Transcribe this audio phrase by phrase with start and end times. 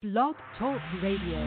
[0.00, 1.40] Blog Talk Radio.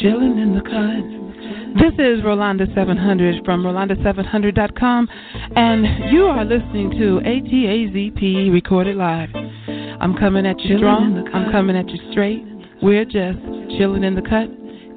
[0.00, 1.82] Chilling in the cut.
[1.82, 5.08] This is Rolanda 700 from Rolanda700.com,
[5.56, 9.30] and you are listening to ATAZP recorded live.
[9.34, 11.28] I'm coming at you strong.
[11.34, 12.44] I'm coming at you straight.
[12.80, 13.40] We're just
[13.76, 14.48] chilling in the cut.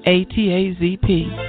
[0.06, 1.45] ATAZP.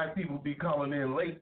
[0.00, 1.40] Black people be calling in late.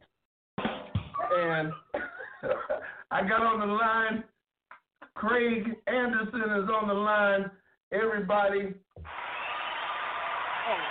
[0.58, 1.72] And
[3.10, 4.24] I got on the line.
[5.14, 7.50] Craig Anderson is on the line.
[7.92, 8.74] Everybody,
[10.68, 10.84] Oh,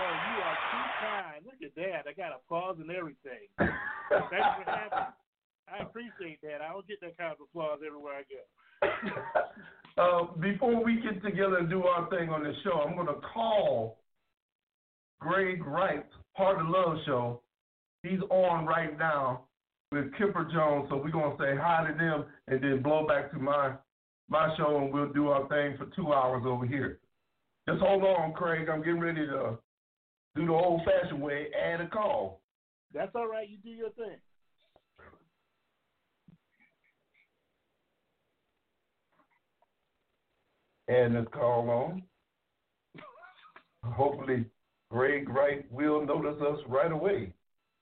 [0.00, 1.44] oh, you are too kind.
[1.44, 2.10] Look at that.
[2.10, 3.46] I got applause and everything.
[3.58, 3.76] Thanks
[4.10, 5.04] for having me.
[5.72, 6.60] I appreciate that.
[6.62, 8.42] I don't get that kind of applause everywhere I go.
[10.02, 13.20] uh, before we get together and do our thing on the show, I'm going to
[13.32, 13.98] call
[15.24, 16.04] Greg Wright,
[16.36, 17.42] Part of the Love Show.
[18.02, 19.44] He's on right now
[19.90, 23.32] with Kipper Jones, so we're going to say hi to them and then blow back
[23.32, 23.72] to my
[24.28, 26.98] my show, and we'll do our thing for two hours over here.
[27.68, 28.68] Just hold on, Craig.
[28.70, 29.58] I'm getting ready to
[30.34, 32.40] do the old-fashioned way, add a call.
[32.94, 33.48] That's all right.
[33.48, 34.16] You do your thing.
[40.88, 42.02] and this call on.
[43.84, 44.44] Hopefully,
[44.90, 47.32] Greg Wright will notice us right away.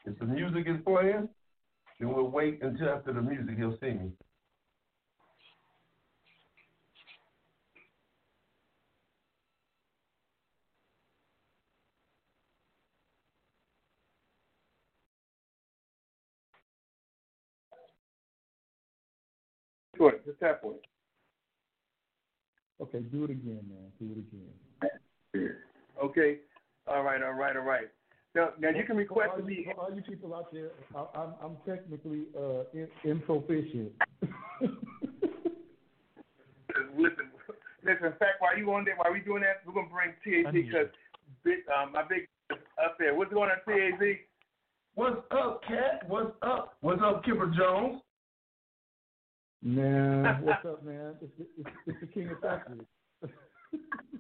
[0.05, 1.29] If the music is playing,
[2.01, 4.11] then we'll wait until after the music he'll see me.
[19.99, 20.21] Go ahead.
[20.27, 20.83] Just tap on it.
[22.81, 23.93] Okay, do it again, man.
[24.01, 24.19] Do it
[25.39, 25.57] again.
[26.03, 26.39] Okay.
[26.87, 27.23] All right.
[27.23, 27.57] All right.
[27.57, 27.89] All right.
[28.35, 29.55] Now, now you can request all to be.
[29.67, 33.93] you, all you people out there, I, I'm, I'm technically uh, in, improficient.
[36.97, 37.29] Listen,
[37.85, 38.07] listen.
[38.07, 40.89] In fact, while you on there, while we doing that, we're gonna bring TAZ because
[41.45, 43.15] big, um, my big up there.
[43.15, 44.17] What's going on, TAZ?
[44.95, 46.09] What's up, Cat?
[46.09, 46.77] What's up?
[46.81, 48.01] What's up, Kipper Jones?
[49.63, 51.15] man, what's up, man?
[51.21, 52.81] It's, the- it's, it's the king of factory.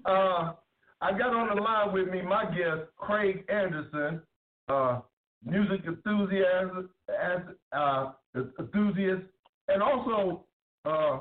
[0.04, 0.52] Uh,
[1.02, 4.22] I got on the line with me my guest, Craig Anderson,
[4.68, 5.00] uh,
[5.44, 7.40] music enthusiast, as,
[7.72, 8.12] uh,
[8.60, 9.22] enthusiast,
[9.66, 10.44] and also,
[10.84, 11.18] uh,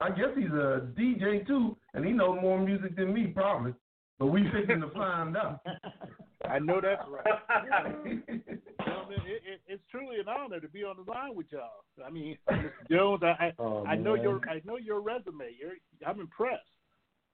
[0.00, 3.74] I guess he's a DJ too, and he knows more music than me probably.
[4.18, 5.60] But we fixing to find out.
[6.48, 8.04] I know that's right.
[8.04, 11.84] Gentlemen, it, it, it's truly an honor to be on the line with y'all.
[12.04, 12.70] I mean, Mr.
[12.90, 15.50] Jones, I I, Oh, I know your I know your resume.
[15.58, 16.62] You're, I'm impressed.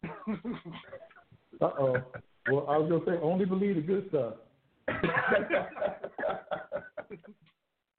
[1.61, 1.97] Uh oh.
[2.51, 4.35] Well, I was gonna say only believe the good stuff.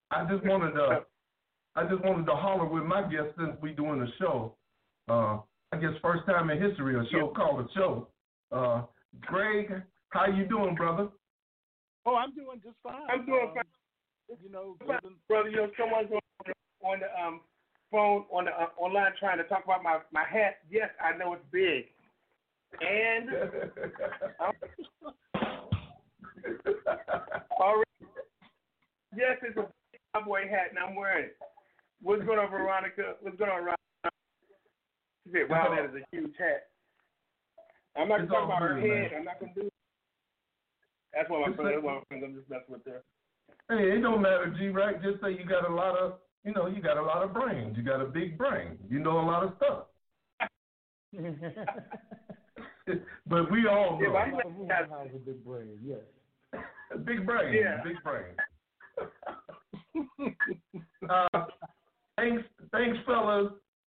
[0.10, 1.06] I just wanted to,
[1.76, 4.56] I just wanted to holler with my guest since we doing the show.
[5.08, 5.38] Uh,
[5.72, 8.08] I guess first time in history a show called a show.
[8.52, 8.82] Uh,
[9.22, 11.10] Greg, how you doing, brother?
[12.08, 12.96] oh, I'm doing just fine.
[13.08, 14.38] I'm doing Um, fine.
[14.44, 14.78] You know,
[15.28, 16.22] Brother, you know, someone's on,
[16.82, 17.42] on the um,
[17.92, 20.58] phone on the uh, online trying to talk about my my hat.
[20.72, 21.86] Yes, I know it's big,
[22.82, 23.30] and
[27.60, 27.90] already,
[29.16, 29.68] yes, it's a
[30.14, 31.38] cowboy hat, and I'm wearing it.
[32.02, 33.16] What's going on, Veronica?
[33.22, 33.76] What's going on, Ron?
[35.26, 36.68] She said, "Wow, that is a huge hat."
[37.98, 38.88] I'm not It's gonna talk about her head.
[38.88, 39.10] man.
[39.20, 39.62] I'm not gonna do.
[39.68, 39.74] It.
[41.14, 41.84] That's one of It's my friends.
[41.84, 42.24] like- That's one of my friends.
[42.26, 43.02] I'm just messing with her.
[43.70, 44.70] Hey, it don't matter, G.
[44.70, 45.02] Right?
[45.02, 47.76] Just say you got a lot of, you know, you got a lot of brains.
[47.78, 48.78] You got a big brain.
[48.90, 49.88] You know a lot of stuff.
[53.28, 54.14] but we all Yeah, know.
[54.14, 55.80] but I- Papa Rumor has a big brain.
[55.84, 56.00] Yes.
[57.06, 57.54] big brain.
[57.54, 57.84] Yeah.
[57.84, 58.36] Big brain.
[61.10, 61.46] uh,
[62.18, 63.52] thanks, thanks, fellas.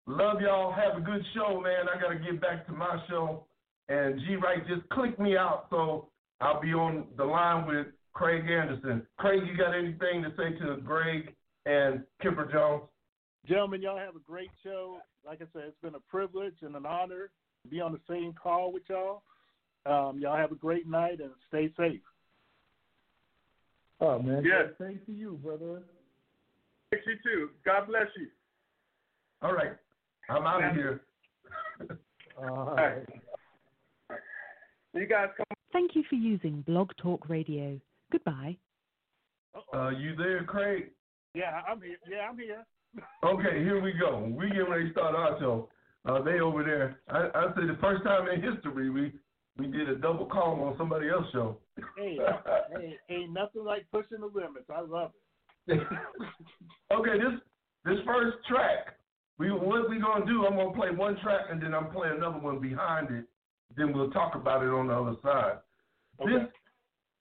[0.06, 0.72] Love y'all.
[0.72, 1.86] Have a good show, man.
[1.94, 3.44] I gotta get back to my show.
[3.88, 6.08] And G Wright just clicked me out, so
[6.40, 9.06] I'll be on the line with Craig Anderson.
[9.18, 11.34] Craig, you got anything to say to Greg
[11.66, 12.82] and Kipper Jones?
[13.46, 14.98] Gentlemen, y'all have a great show.
[15.26, 17.30] Like I said, it's been a privilege and an honor to
[17.70, 19.22] be on the same call with y'all.
[19.86, 22.00] Um, y'all have a great night and stay safe.
[24.00, 24.70] Oh man, Yes.
[24.80, 25.82] Same to you, brother.
[26.90, 27.50] Thank you too.
[27.64, 28.26] God bless you.
[29.42, 29.72] All right.
[30.28, 31.02] I'm out of here.
[32.40, 33.02] All right.
[34.94, 35.46] You guys come.
[35.72, 37.80] Thank you for using Blog Talk Radio.
[38.10, 38.56] Goodbye.
[39.74, 40.90] Uh, you there, Craig?
[41.34, 41.96] Yeah, I'm here.
[42.10, 42.64] Yeah, I'm here.
[43.24, 44.30] Okay, here we go.
[44.36, 45.68] We get ready to start our show.
[46.04, 47.00] Uh, they over there.
[47.08, 49.12] I, I say the first time in history we
[49.58, 51.58] we did a double call on somebody else's show.
[51.96, 52.18] Hey,
[52.76, 54.66] hey, ain't nothing like pushing the limits.
[54.74, 55.12] I love
[55.66, 55.80] it.
[56.92, 57.40] okay, this
[57.84, 58.96] this first track,
[59.38, 60.46] we what we gonna do?
[60.46, 63.24] I'm gonna play one track and then I'm play another one behind it.
[63.76, 65.58] Then we'll talk about it on the other side.
[66.20, 66.46] Okay.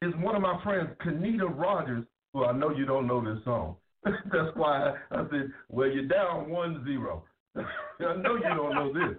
[0.02, 2.06] This is one of my friends, Kenita Rogers.
[2.34, 3.76] Well, I know you don't know this song.
[4.04, 7.24] That's why I, I said, well, you're down one zero.
[7.58, 9.18] I know you don't know this.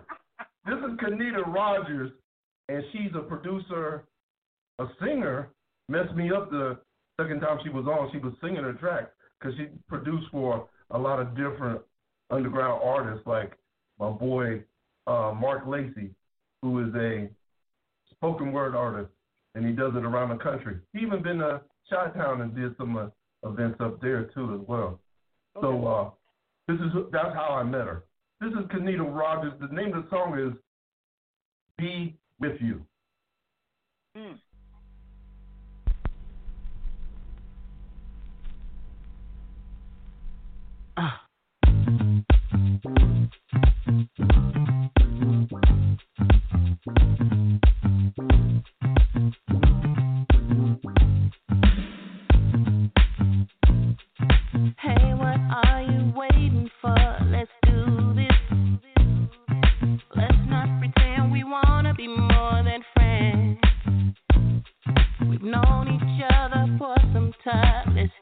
[0.64, 2.10] This is Kenita Rogers,
[2.68, 4.04] and she's a producer,
[4.78, 5.50] a singer.
[5.88, 6.78] Messed me up the
[7.20, 8.10] second time she was on.
[8.12, 11.80] She was singing her track because she produced for a lot of different
[12.30, 13.52] underground artists, like
[13.98, 14.62] my boy
[15.06, 16.10] uh, Mark Lacey,
[16.62, 17.28] who is a
[18.10, 19.10] spoken word artist,
[19.54, 20.76] and he does it around the country.
[20.92, 23.08] He even been to Chi-Town and did some uh,
[23.46, 25.00] events up there too as well.
[25.60, 26.10] So uh,
[26.68, 28.04] this is that's how I met her.
[28.42, 29.52] This is Kenita Rogers.
[29.60, 30.52] The name of the song is
[31.78, 32.84] "Be with You."
[34.16, 34.32] Hmm.
[40.96, 41.02] Hey,
[67.44, 68.21] for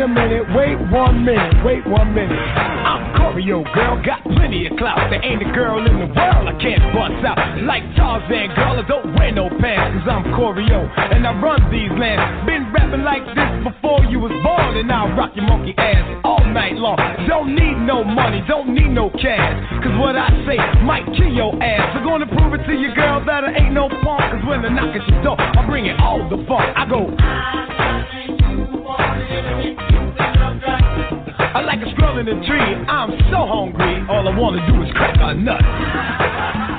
[0.00, 2.32] Wait a minute, wait one minute, wait one minute.
[2.32, 4.96] I'm choreo girl, got plenty of clout.
[5.12, 7.36] There ain't a girl in the world I can't bust out.
[7.68, 10.88] Like Tarzan, girl, I don't wear no pants, cause I'm choreo.
[10.96, 12.48] And I run these lands.
[12.48, 16.48] Been rapping like this before you was born, and I'll rock your monkey ass all
[16.48, 16.96] night long.
[17.28, 19.52] Don't need no money, don't need no cash.
[19.84, 21.92] Cause what I say might kill your ass.
[21.92, 24.24] I'm gonna prove it to you, girl, that I ain't no punk.
[24.32, 26.72] Cause when I knock at your door, I bring it all the fun.
[26.72, 27.04] I go.
[31.60, 32.58] I like a squirrel in a tree.
[32.88, 34.00] I'm so hungry.
[34.08, 36.69] All I wanna do is crack a nut.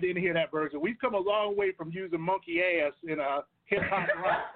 [0.00, 0.80] Didn't hear that version.
[0.80, 4.54] We've come a long way from using monkey ass in a hip hop rock.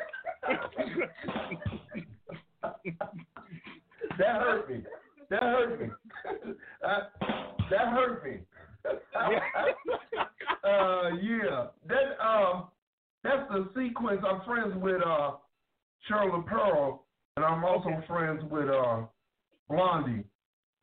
[4.19, 4.83] that hurt me.
[5.31, 5.89] That hurt me.
[6.83, 7.13] that,
[7.71, 8.39] that hurt me.
[10.65, 11.67] uh, yeah.
[11.89, 12.69] That um,
[13.23, 14.21] that's the sequence.
[14.27, 15.33] I'm friends with uh,
[16.07, 17.05] Shirley Pearl,
[17.37, 18.07] and I'm also Okay.
[18.07, 19.03] friends with uh,
[19.69, 20.25] Blondie.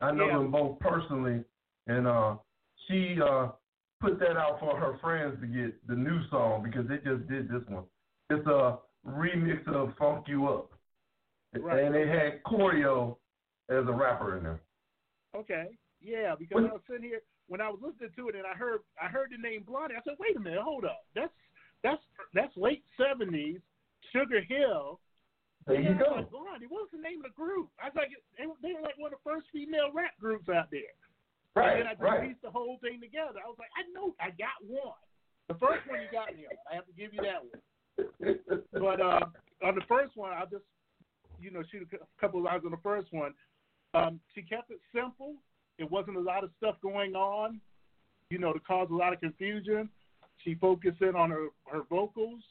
[0.01, 0.37] I know Yeah.
[0.39, 1.43] them both personally,
[1.87, 2.35] and uh,
[2.87, 3.49] she uh,
[4.01, 7.47] put that out for her friends to get the new song because they just did
[7.47, 7.83] this one.
[8.29, 10.71] It's a remix of "Funk You Up,"
[11.57, 11.83] Right.
[11.83, 13.17] and they had Choreo
[13.69, 14.61] as a rapper in there.
[15.35, 15.77] Okay.
[16.01, 18.53] Yeah, because When- I was sitting here when I was listening to it and I
[18.53, 19.95] heard I heard the name Blondie.
[19.95, 21.05] I said, wait a minute, hold up.
[21.13, 21.33] That's
[21.83, 22.01] that's
[22.33, 23.59] that's late seventies,
[24.11, 24.99] Sugar Hill.
[25.67, 26.15] There you go.
[26.15, 27.69] like, Blondie, what was the name of the group?
[27.79, 30.71] I was like, they, they were like one of the first female rap groups out
[30.71, 30.95] there.
[31.55, 32.29] Right, and then I just right.
[32.29, 33.39] pieced the whole thing together.
[33.43, 34.95] I was like, I know I got one.
[35.49, 36.55] The first one you got me on.
[36.71, 38.39] I have to give you that one.
[38.71, 39.25] But uh,
[39.63, 40.63] on the first one, I'll just,
[41.41, 43.33] you know, shoot a couple of lines on the first one.
[43.93, 45.35] Um, she kept it simple.
[45.77, 47.59] It wasn't a lot of stuff going on,
[48.29, 49.89] you know, to cause a lot of confusion.
[50.43, 52.41] She focused in on her, her vocals,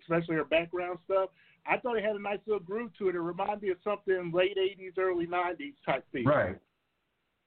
[0.00, 1.30] especially her background stuff.
[1.66, 3.14] I thought it had a nice little groove to it.
[3.14, 6.24] It reminded me of something late 80s, early 90s type thing.
[6.24, 6.58] Right.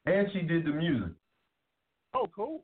[0.05, 1.11] And she did the music.
[2.13, 2.63] Oh, cool.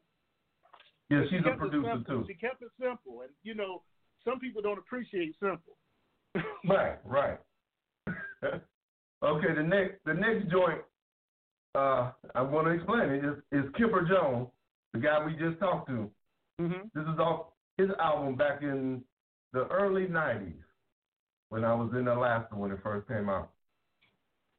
[1.10, 2.21] Yeah, She she's a kept it producer simple.
[2.23, 2.26] too.
[2.28, 3.82] She kept it simple, and you know,
[4.26, 5.78] some people don't appreciate simple.
[6.67, 7.39] Right, right.
[8.43, 10.82] okay, the next the next joint
[11.76, 14.47] uh I'm gonna explain it is, is Kipper Jones,
[14.93, 16.10] the guy we just talked to.
[16.62, 16.88] Mm-hmm.
[16.93, 17.47] This is off
[17.78, 19.02] his album back in
[19.54, 20.62] the early nineties
[21.50, 23.50] when I was in Alaska when it first came out.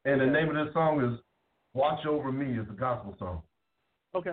[0.05, 1.21] And the name of this song is
[1.75, 3.43] Watch Over Me, it's a gospel song.
[4.15, 4.33] Okay.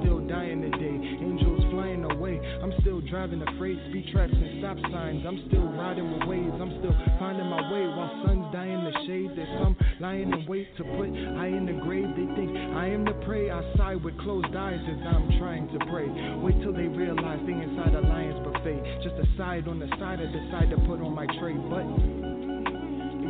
[0.00, 0.96] still dying today.
[1.20, 2.40] Angels flying away.
[2.62, 3.78] I'm still driving afraid.
[3.90, 5.24] Speed traps and stop signs.
[5.26, 6.56] I'm still riding with waves.
[6.60, 8.40] I'm still finding my way while suns
[8.80, 9.30] in the shade.
[9.36, 12.08] There's some lying in wait to put I in the grave.
[12.16, 13.50] They think I am the prey.
[13.50, 16.08] I sigh with closed eyes as I'm trying to pray.
[16.40, 18.80] Wait till they realize they inside a lion's buffet.
[19.02, 21.54] Just a side on the side I decide to put on my tray.
[21.54, 22.19] But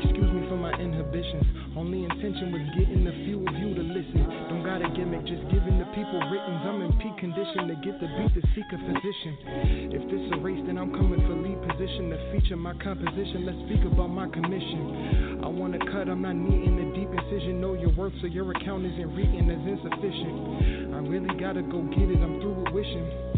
[0.01, 1.45] Excuse me for my inhibitions.
[1.77, 4.25] Only intention was getting a few of you to listen.
[4.49, 6.61] Don't got a gimmick, just giving the people writtens.
[6.65, 9.93] I'm in peak condition to get the beat to seek a physician.
[9.93, 13.45] If this a race, then I'm coming for lead position to feature my composition.
[13.45, 15.45] Let's speak about my commission.
[15.45, 17.61] I wanna cut, I'm not needing a deep incision.
[17.61, 20.97] Know your worth, so your account isn't reading as insufficient.
[20.97, 23.30] I really gotta go get it, I'm through with wishing.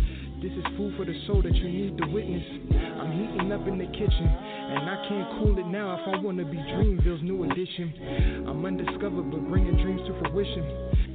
[0.42, 2.42] This is food for the soul that you need to witness.
[2.74, 6.42] I'm heating up in the kitchen, and I can't cool it now if I wanna
[6.42, 8.42] be Dreamville's new edition.
[8.50, 10.66] I'm undiscovered, but bringing dreams to fruition.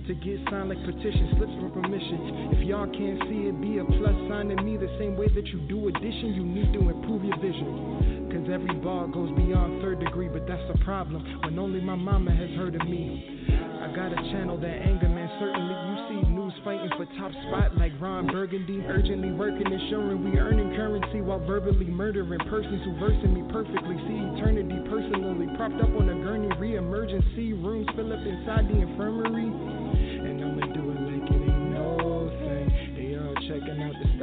[0.08, 2.56] To get signed like petition, slips for permission.
[2.56, 5.48] If y'all can't see it, be a plus sign to me the same way that
[5.52, 6.32] you do addition.
[6.32, 8.32] You need to improve your vision.
[8.32, 12.32] Cause every bar goes beyond third degree, but that's a problem when only my mama
[12.32, 13.44] has heard of me.
[13.84, 15.28] I got a channel that anger, man.
[15.36, 16.17] Certainly you see
[16.48, 18.82] news fighting for top spot like Ron Burgundy.
[18.88, 23.96] Urgently working, ensuring we earning currency while verbally murdering persons who versing me perfectly.
[24.08, 26.50] See eternity personally propped up on a gurney.
[26.58, 29.44] Re-emergency rooms fill up inside the infirmary.
[29.44, 32.96] And I'ma do it like it ain't no thing.
[32.96, 34.17] They all checking out the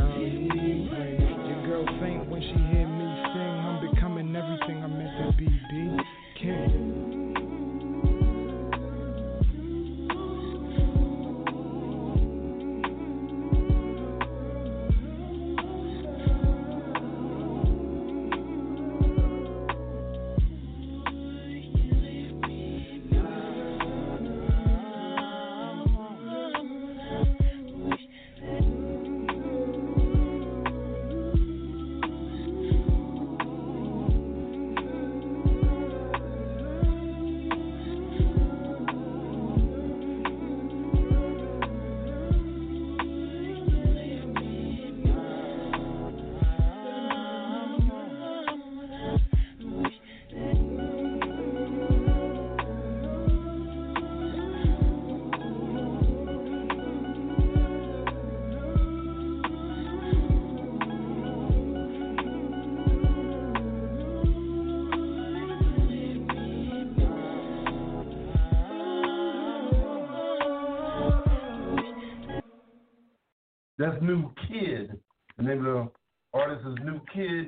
[73.95, 74.99] That's New Kid.
[75.37, 75.89] The name of the
[76.33, 77.47] artist is New Kid,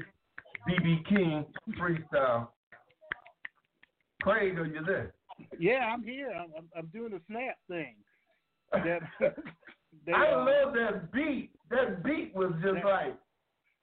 [0.68, 1.44] BB King,
[1.76, 2.48] freestyle.
[4.22, 5.12] Craig, are you there?
[5.58, 6.30] Yeah, I'm here.
[6.30, 7.96] I'm, I'm, I'm doing the snap thing.
[8.72, 11.50] That, that, I uh, love that beat.
[11.70, 13.16] That beat was just that- like,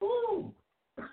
[0.01, 0.53] ooh.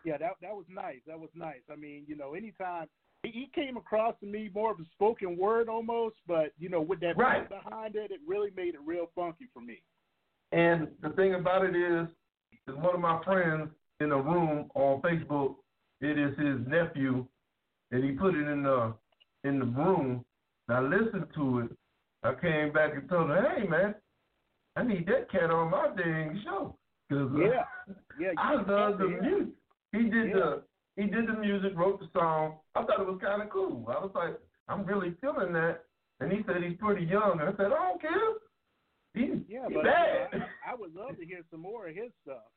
[0.04, 1.00] yeah, that that was nice.
[1.06, 1.62] That was nice.
[1.70, 2.86] I mean, you know, anytime
[3.24, 7.00] he, came across to me more of a spoken word almost, but you know, with
[7.00, 7.48] that Right.
[7.48, 9.82] beat behind it, it really made it real funky for me.
[10.52, 12.08] And the thing about it is,
[12.68, 13.68] is one of my friends
[14.00, 15.56] in a room on Facebook.
[16.00, 17.26] It is his nephew,
[17.92, 18.94] and he put it in the
[19.44, 20.24] in the room.
[20.68, 21.70] And I listened to it,
[22.22, 23.94] I came back and told him, hey man,
[24.76, 26.76] I need that cat on my dang show.
[27.10, 27.62] Cause, uh, Yeah,
[28.18, 28.30] yeah.
[28.38, 29.20] I love the yeah.
[29.20, 29.48] music.
[29.92, 30.34] He did Yeah.
[30.34, 30.62] the
[30.96, 32.58] he did the music, wrote the song.
[32.74, 33.84] I thought it was kind of cool.
[33.88, 35.84] I was like, I'm really feeling that.
[36.20, 37.40] And he said he's pretty young.
[37.40, 38.10] And I said, I don't care.
[39.14, 40.19] He, Yeah, but bad.
[40.94, 42.50] Would love to hear some more of his stuff.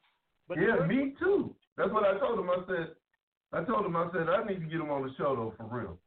[0.47, 1.55] But yeah, me too.
[1.77, 2.49] That's what I told him.
[2.49, 2.87] I said,
[3.53, 5.65] I told him, I said, I need to get him on the show though, for
[5.65, 5.97] real.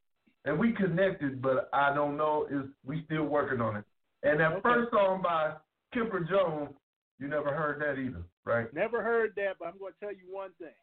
[0.44, 3.84] And we connected, but I don't know is we still working on it.
[4.22, 4.60] And that Okay.
[4.62, 5.54] first song by
[5.92, 6.74] Kipper Jones,
[7.18, 8.72] you never heard that either, right?
[8.72, 10.74] Never heard that, but I'm going to tell you one thing.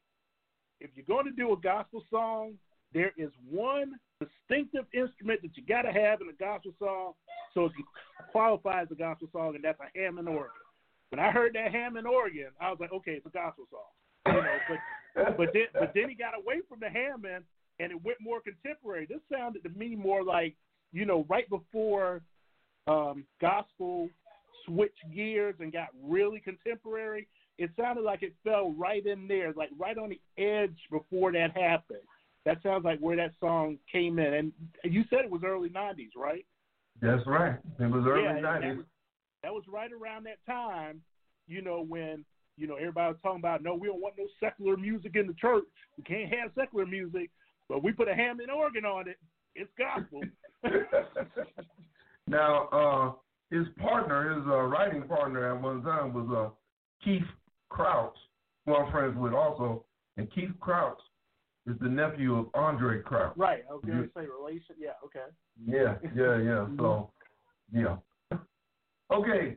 [0.80, 2.58] If you're going to do a gospel song,
[2.94, 7.14] there is one distinctive instrument that you got to have in a gospel song
[7.54, 7.86] so it can
[8.32, 10.52] qualify as a gospel song, and that's a Hammond organ.
[11.14, 14.34] When I heard that Hammond organ, I was like, okay, it's a gospel song.
[14.34, 17.44] You know, but but then but then he got away from the Hammond
[17.80, 19.06] and it went more contemporary.
[19.06, 20.56] This sounded to me more like
[20.92, 22.24] you know right before
[22.88, 24.10] um, gospel
[24.66, 27.28] switched gears and got really contemporary.
[27.60, 31.56] It sounded like it fell right in there, like right on the edge before that
[31.56, 32.00] happened.
[32.48, 34.34] That sounds like where that song came in.
[34.34, 34.52] And
[34.84, 36.44] you said it was early '90s, right?
[37.04, 37.60] That's right.
[37.80, 38.86] It was early yeah, and that 90s.
[39.44, 41.02] That was right around that time,
[41.48, 42.26] you know, when
[42.58, 45.34] you know everybody was talking about no, we don't want no secular music in the
[45.34, 45.66] church.
[45.98, 47.30] We can't have secular music,
[47.68, 49.18] but we put a Hammond organ on it.
[49.56, 50.22] It's gospel.
[52.28, 53.12] Now, uh,
[53.56, 56.50] his partner, his uh, writing partner at one time was uh,
[57.04, 57.22] Keith
[57.70, 58.16] Crouch,
[58.66, 59.84] who I'm friends with also.
[60.18, 61.00] And Keith Crouch
[61.68, 63.34] is the nephew of Andraé Crouch.
[63.36, 63.64] right.
[63.70, 64.76] Was gonna say relation.
[64.80, 64.92] Yeah.
[65.06, 65.26] Okay.
[65.66, 66.68] Yeah, yeah, yeah.
[66.78, 67.12] So,
[67.74, 67.98] yeah.
[69.14, 69.56] Okay,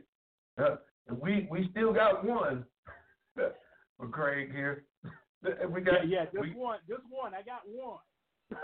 [0.61, 0.75] uh,
[1.21, 2.65] we we still got one
[3.35, 4.85] for Craig here.
[5.69, 6.25] We got yeah, yeah.
[6.25, 6.79] Just we, one.
[6.89, 7.33] Just one.
[7.33, 7.99] I got one.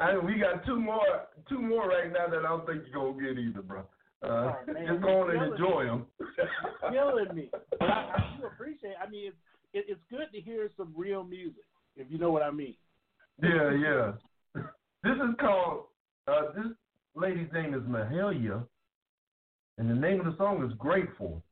[0.01, 3.23] I, we got two more two more right now that I don't think you're gonna
[3.23, 3.79] get either, bro.
[3.79, 3.85] Uh,
[4.25, 6.05] Oh, man, just go on and enjoy them.
[6.91, 7.49] killing me.
[7.51, 8.95] But I, I do appreciate.
[9.01, 9.37] I mean, it's
[9.73, 11.63] it, it's good to hear some real music,
[11.95, 12.75] if you know what I mean.
[13.41, 14.11] Yeah, yeah.
[15.03, 15.85] This is called,
[16.27, 16.67] uh, this
[17.15, 18.65] lady's name is Mahalia,
[19.77, 21.43] and the name of the song is Grateful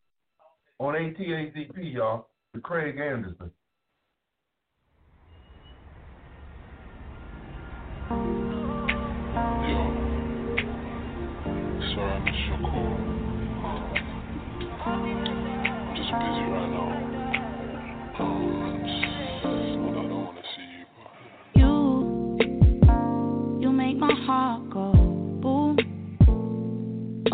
[0.79, 3.51] on ATACP, y'all, with Craig Anderson.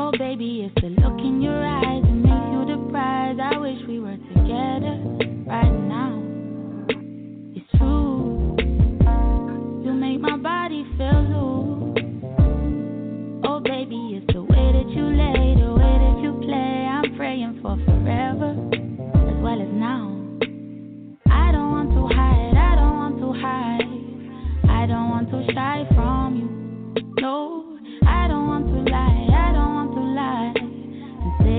[0.07, 3.35] Oh, baby, it's the look in your eyes that makes you the prize.
[3.43, 4.95] I wish we were together
[5.45, 6.23] right now.
[7.53, 8.16] It's true.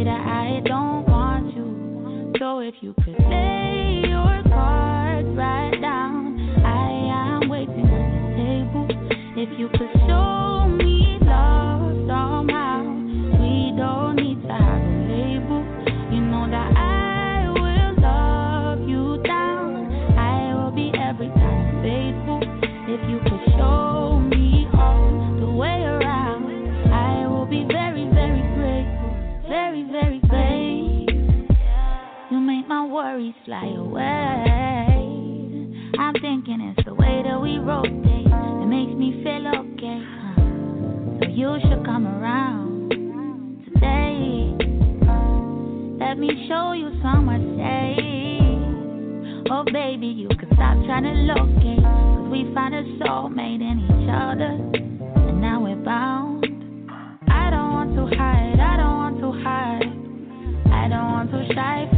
[0.05, 2.33] That I don't want you.
[2.39, 8.87] So if you could lay your cards right down, I am waiting at the table.
[9.37, 10.88] If you could show me
[33.19, 34.03] worries fly away.
[35.99, 40.01] I'm thinking it's the way that we rotate that makes me feel okay.
[41.19, 42.91] So you should come around
[43.65, 44.55] today.
[45.99, 47.27] Let me show you some
[47.59, 47.97] say.
[49.51, 51.83] Oh, baby, you can stop trying to locate.
[51.83, 54.55] Cause we found a soulmate in each other.
[55.29, 56.45] And now we're bound.
[57.29, 59.99] I don't want to hide, I don't want to hide.
[60.71, 61.98] I don't want to shy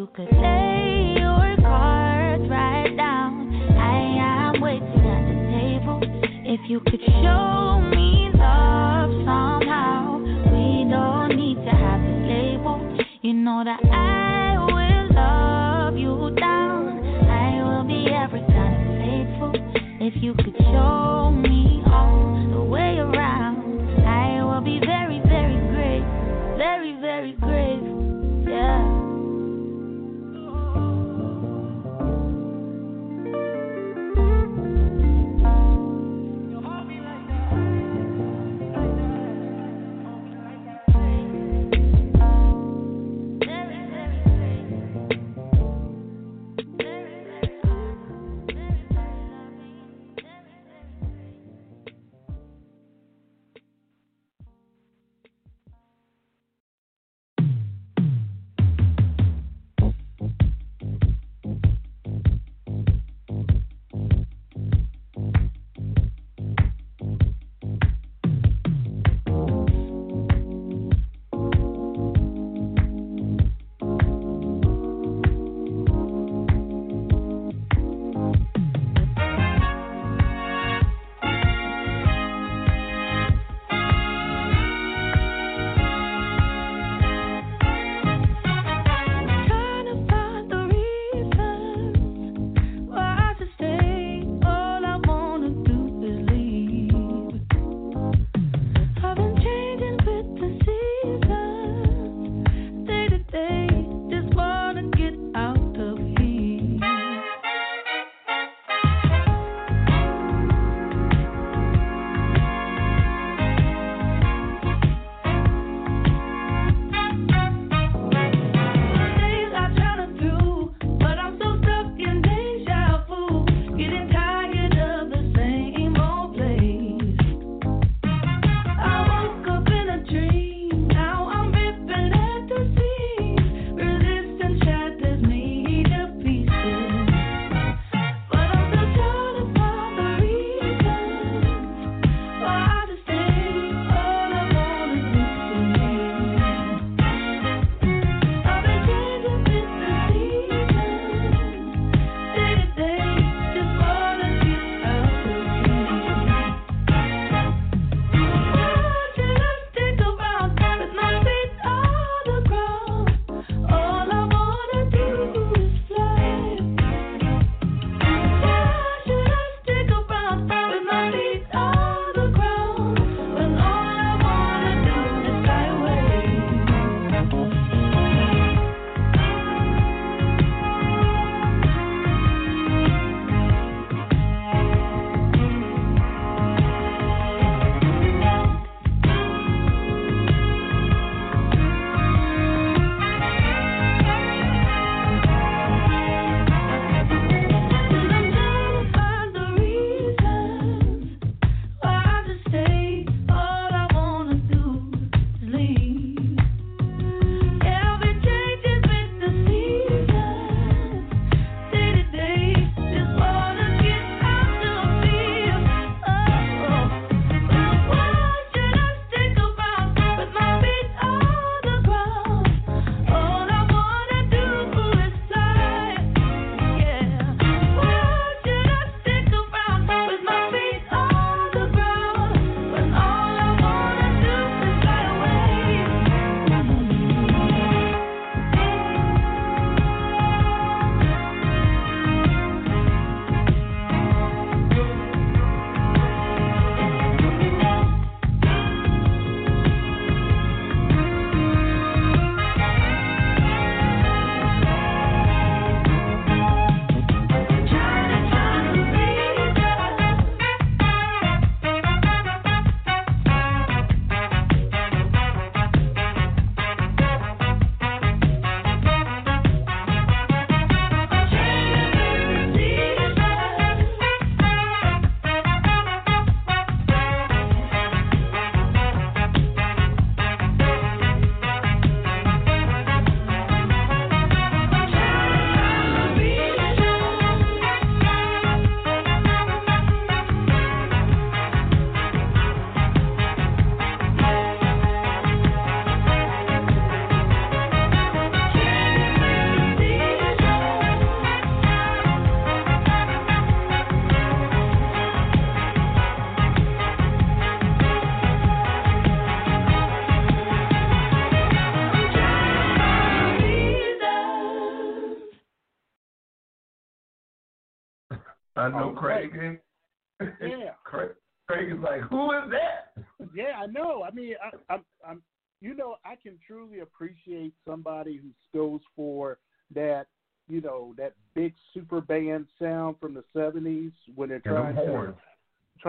[0.00, 6.00] you could lay your cards right down, I am waiting at the table.
[6.42, 10.16] If you could show me love somehow,
[10.56, 12.80] we don't need to have a label.
[13.20, 17.04] You know that I will love you down.
[17.28, 19.52] I will be every kind of faithful.
[20.00, 26.56] If you could show me all the way around, I will be very, very grateful.
[26.56, 27.99] Very, very grateful.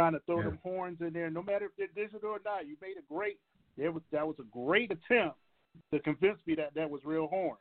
[0.02, 0.46] Trying to throw Yeah.
[0.46, 1.30] them horns in there.
[1.30, 3.40] No matter if they're digital or not, you made a great.
[3.78, 5.38] There was that was a great attempt
[5.92, 7.60] to convince me that that was real horns,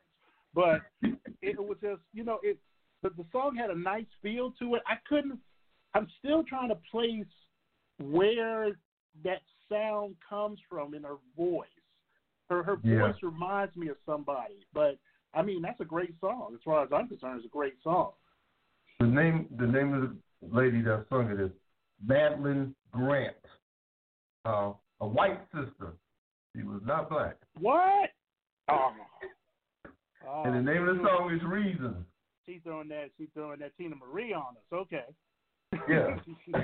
[0.53, 0.81] but
[1.41, 2.57] it was just you know it.
[3.03, 4.83] But the song had a nice feel to it.
[4.87, 5.39] I couldn't.
[5.93, 7.25] I'm still trying to place
[7.99, 8.77] where
[9.23, 11.69] that sound comes from in her voice.
[12.49, 13.07] Her her Yeah.
[13.11, 14.97] voice reminds me of somebody, but
[15.33, 17.37] I mean that's a great song as far as I'm concerned.
[17.37, 18.13] It's a great song.
[18.99, 20.17] The name the name of the
[20.55, 21.51] lady that sung it is
[22.05, 23.35] Madeline Grant,
[24.45, 25.93] uh, a white sister.
[26.55, 27.37] She was not black.
[27.59, 28.09] What?
[28.69, 28.91] Oh.
[30.27, 32.05] Oh, and the name of the song is Reason.
[32.45, 33.09] She's throwing that.
[33.17, 34.63] She's throwing that Teena Marie on us.
[34.73, 35.05] Okay.
[35.89, 36.17] Yeah.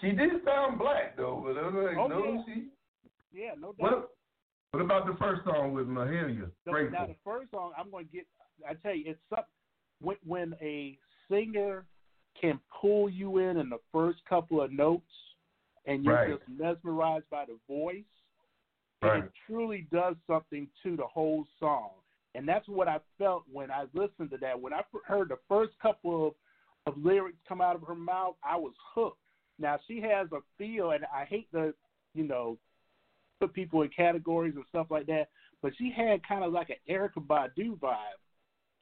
[0.00, 2.40] she did sound black though, but I was like, Oh, no, yeah.
[2.46, 2.68] she.
[3.32, 3.78] yeah, no doubt.
[3.78, 4.10] What?
[4.72, 6.50] What about the first song with Mahalia?
[6.66, 8.26] Now the first song I'm going to get.
[8.68, 9.44] I tell you, it's some,
[10.00, 10.98] when when a
[11.30, 11.86] singer
[12.40, 15.10] can pull you in in the first couple of notes,
[15.86, 16.28] and you're Right.
[16.28, 18.04] just mesmerized by the voice.
[19.02, 19.24] Right.
[19.24, 21.90] It truly does something to the whole song,
[22.34, 24.60] and that's what I felt when I listened to that.
[24.60, 26.34] When I heard the first couple of
[26.86, 29.16] of lyrics come out of her mouth, I was hooked.
[29.58, 31.72] Now she has a feel, and I hate to,
[32.14, 32.58] you know,
[33.40, 35.28] put people in categories and stuff like that,
[35.62, 38.20] but she had kind of like an Erykah Badu vibe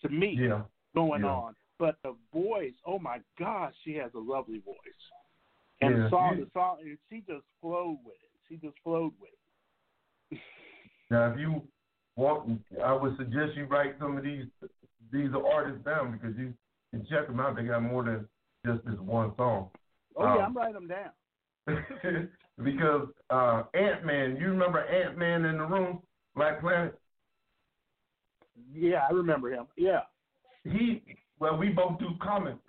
[0.02, 0.62] to me Yeah.
[0.94, 1.28] going Yeah.
[1.28, 1.54] on.
[1.82, 4.76] But the voice, oh my gosh, she has a lovely voice.
[5.80, 8.30] And Yeah, the song, the song, and she just flowed with it.
[8.48, 9.30] She just flowed with
[10.30, 10.38] it.
[11.10, 11.60] Now, if you
[12.16, 14.46] want, I would suggest you write some of these
[15.12, 16.54] these artists down because you
[16.90, 17.56] can check them out.
[17.56, 18.28] They got more than
[18.64, 19.68] just this one song.
[20.16, 22.28] Oh yeah, Um, I'm writing them down.
[22.62, 26.00] because uh, Ant Man, you remember Ant Man in the room,
[26.34, 26.98] Black Planet?
[28.72, 29.66] Yeah, I remember him.
[29.76, 30.00] Yeah.
[30.64, 31.02] He,
[31.42, 32.60] well, we both do comics.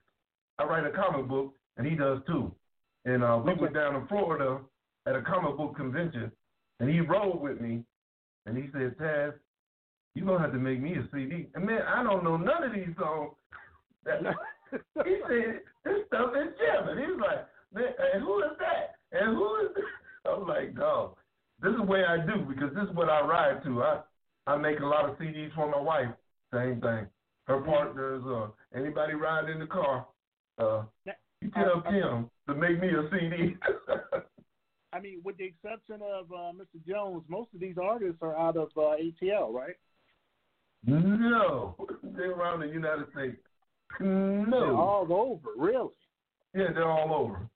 [0.57, 2.51] I write a comic book, and he does too.
[3.05, 4.61] And uh, we were down in Florida
[5.05, 6.31] at a comic book convention,
[6.79, 7.83] and he rode with me,
[8.47, 9.33] and he said, Taz,
[10.15, 11.49] you're going to have to make me a CD.
[11.53, 13.33] And man, I don't know none of these songs.
[15.05, 16.97] he said, this stuff is jamming.
[16.97, 17.45] He was like,
[17.75, 18.95] man, and who is that?
[19.11, 19.85] And who is this?
[20.25, 21.15] I'm like, dog,
[21.61, 23.83] this is the way I do because this is what I ride to.
[23.83, 24.01] I,
[24.47, 26.09] I make a lot of CDs for my wife.
[26.51, 27.05] Same thing.
[27.47, 30.07] Her partners or anybody riding in the car.
[30.57, 30.83] Uh,
[31.41, 33.55] you tell Kim to make me a CD.
[34.93, 36.85] I mean, with the exception of uh, Mr.
[36.87, 39.75] Jones, most of these artists are out of uh, ATL, right?
[40.85, 41.75] no,
[42.15, 43.37] they're around the United States.
[43.99, 45.93] No, They're all over, really.
[46.53, 47.47] Yeah, they're all over.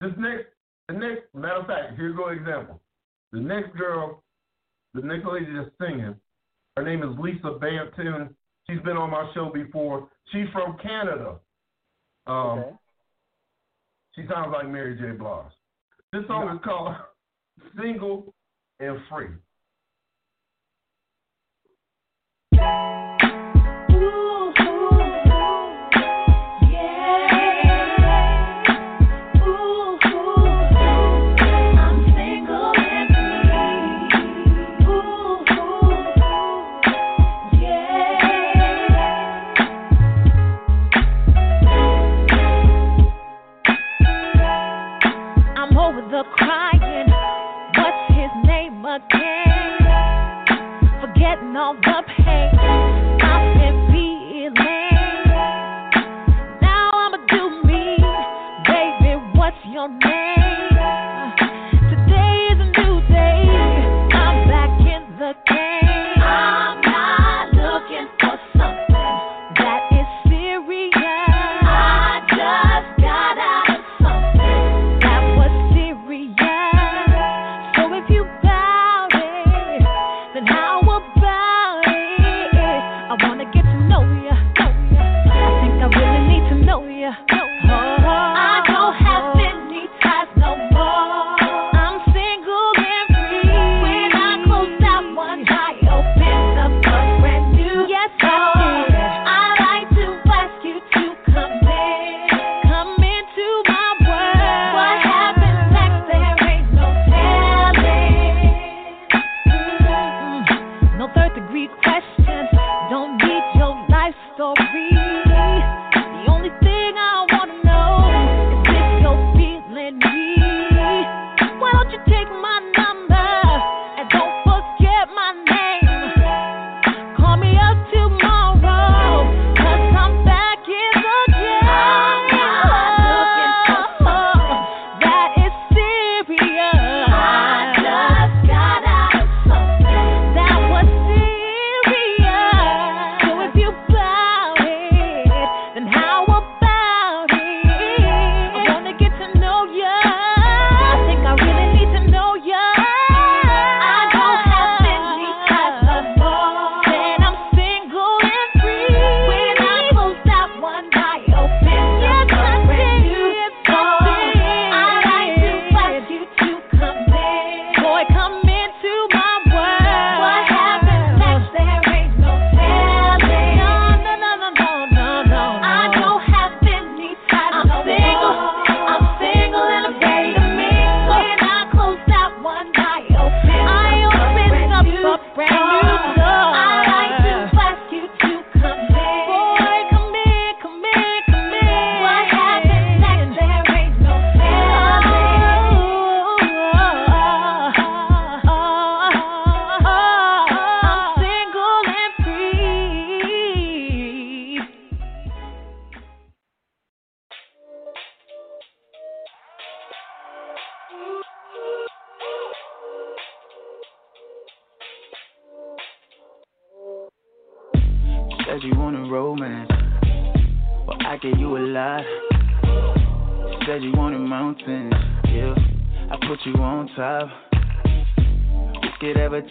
[0.00, 0.46] This next,
[0.88, 2.80] the next, matter of fact, here's go example.
[3.32, 4.22] The next girl,
[4.94, 6.14] the next lady that's singing,
[6.76, 8.34] her name is Lisa Banton.
[8.70, 10.08] She's been on my show before.
[10.32, 11.38] She's from Canada.
[12.26, 12.70] Um, Okay.
[14.14, 15.16] She sounds like Mary J.
[15.16, 15.52] Blige.
[16.12, 16.96] This song is called
[17.80, 18.34] Single
[18.80, 19.28] and Free.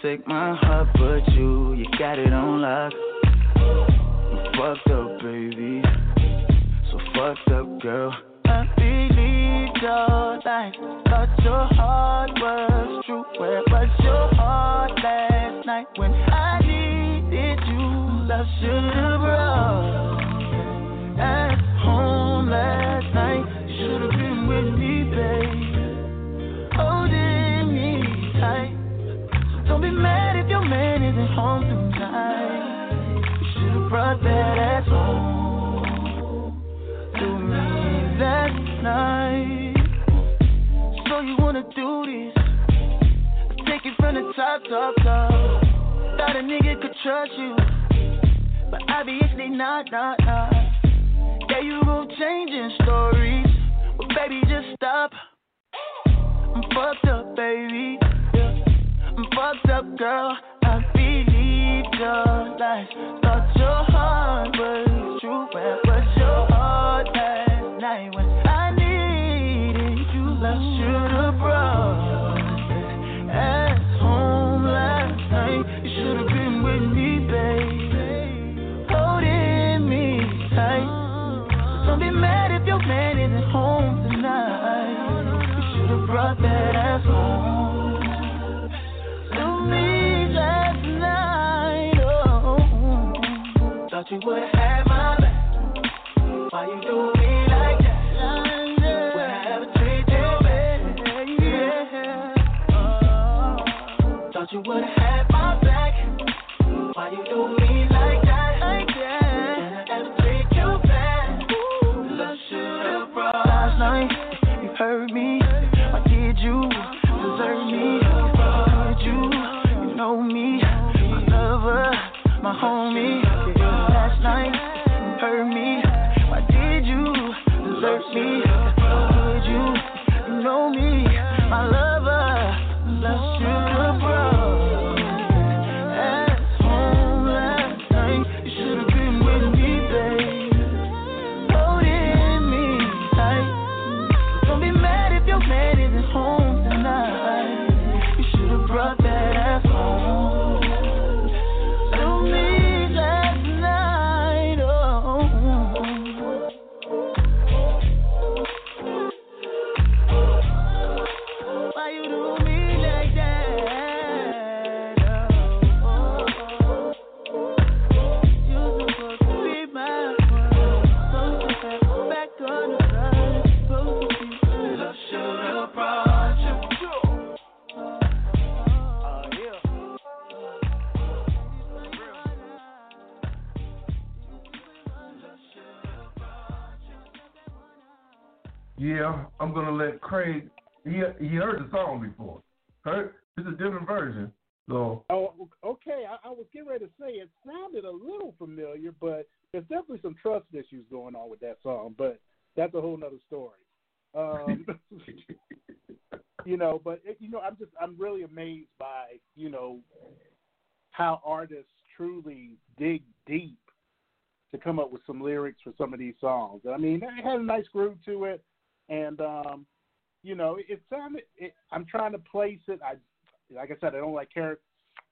[0.02, 0.47] take my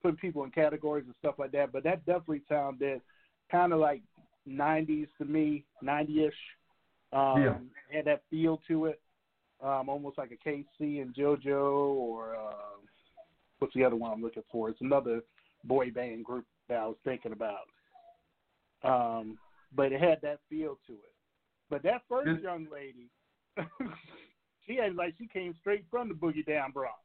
[0.05, 1.71] put people in categories and stuff like that.
[1.71, 3.01] But that definitely sounded
[3.51, 4.01] kind of like
[4.47, 6.31] 90s to me, 90ish.
[7.11, 7.55] Um, yeah.
[7.91, 9.01] Had that feel to it,
[9.63, 12.77] um, almost like a K-Ci and JoJo, or uh,
[13.59, 14.69] what's the other one I'm looking for?
[14.69, 15.21] It's another
[15.63, 17.65] boy band group that I was thinking about.
[18.83, 19.37] Um,
[19.75, 21.13] but it had that feel to it.
[21.69, 23.09] But that first young lady,
[24.67, 26.99] she had like she came straight from the Boogie Down Bronx.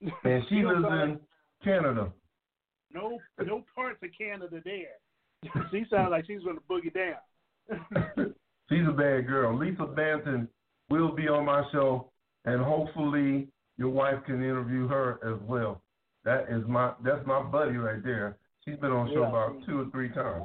[0.00, 1.18] And she was in
[1.62, 2.12] Canada.
[2.92, 4.98] No, no parts of Canada there.
[5.70, 8.34] She sounds like she's going to boogie down.
[8.68, 9.56] she's a bad girl.
[9.56, 10.48] Lisa Banton
[10.90, 12.10] will be on my show,
[12.44, 13.48] and hopefully
[13.78, 15.80] your wife can interview her as well.
[16.24, 18.36] That is my that's my buddy right there.
[18.64, 19.28] She's been on the show yeah.
[19.28, 20.44] about two or three times.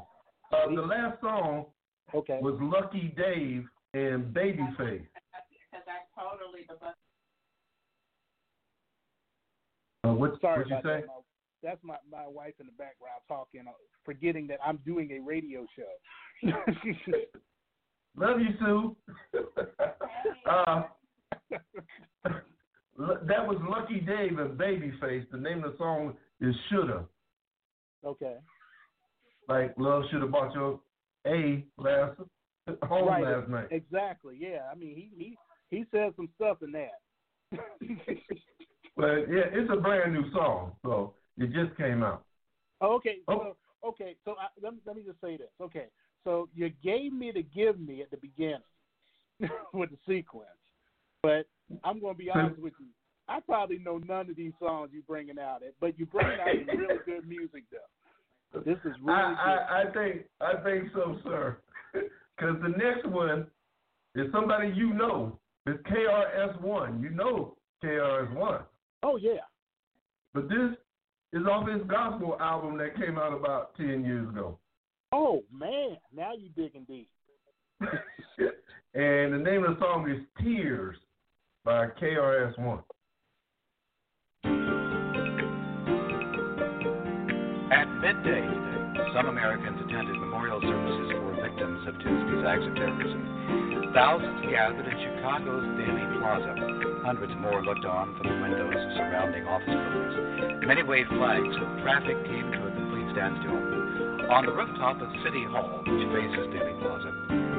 [0.54, 1.66] Uh, the last song
[2.14, 2.40] okay.
[2.42, 5.06] was Lucky Daye and Babyface.
[5.76, 6.64] Because I totally
[10.06, 11.02] uh, what, Sorry what'd you say?
[11.02, 11.08] That.
[11.08, 11.14] My,
[11.64, 13.72] that's my, my wife in the background talking, uh,
[14.04, 16.50] forgetting that I'm doing a radio show.
[18.18, 18.96] Love you, Sue.
[20.50, 20.84] uh,
[22.98, 25.30] that was Lucky Daye and Babyface.
[25.32, 27.06] The name of the song is Shoulda.
[28.06, 28.36] Okay.
[29.50, 30.80] Like Love Shoulda Bought Your
[31.28, 32.20] A last
[32.84, 33.24] home right.
[33.24, 33.68] last night.
[33.72, 34.38] Exactly.
[34.40, 34.62] Yeah.
[34.72, 35.38] I mean, he he
[35.76, 37.02] he said some stuff in that.
[38.98, 42.24] But yeah, it's a brand new song, so it just came out.
[42.82, 43.18] Oh, okay.
[43.28, 43.90] So oh.
[43.90, 44.16] okay.
[44.24, 45.50] So I, let me let me just say this.
[45.62, 45.88] Okay.
[46.24, 48.62] So you gave me the give me at the beginning
[49.74, 50.48] with the sequence,
[51.22, 51.46] but
[51.84, 52.88] I'm going to be honest with you.
[53.28, 56.80] I probably know none of these songs you're bringing out, but you're bringing out some
[56.80, 58.62] really good music though.
[58.62, 61.58] This is really I, I, I think I think so, sir.
[62.38, 63.48] Because the next one
[64.14, 65.40] is somebody you know.
[65.66, 67.02] It's KRS One.
[67.02, 68.60] You know KRS One.
[69.06, 69.46] Oh yeah.
[70.34, 70.72] But this
[71.32, 74.58] is off his gospel album that came out about ten years ago.
[75.12, 77.10] Oh man, now you digging deep.
[78.98, 80.96] And the name of the song is Tears
[81.66, 82.80] by KRS One.
[87.74, 88.65] At midday,
[89.14, 93.92] some Americans attended memorial services for victims of Tuesday's acts of terrorism.
[93.96, 96.52] Thousands gathered in Chicago's Daley Plaza.
[97.04, 100.68] Hundreds more looked on from the windows of surrounding office buildings.
[100.68, 101.54] Many waved flags.
[101.84, 103.56] Traffic came to a complete standstill.
[104.32, 107.12] On the rooftop of City Hall, which faces Daley Plaza,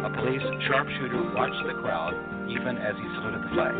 [0.04, 2.12] a police sharpshooter watched the crowd
[2.52, 3.76] even as he saluted the flag.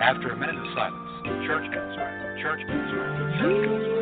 [0.00, 2.42] After a minute of silence, church bells rang.
[2.42, 3.40] Church bells rang.
[3.40, 4.01] Church bells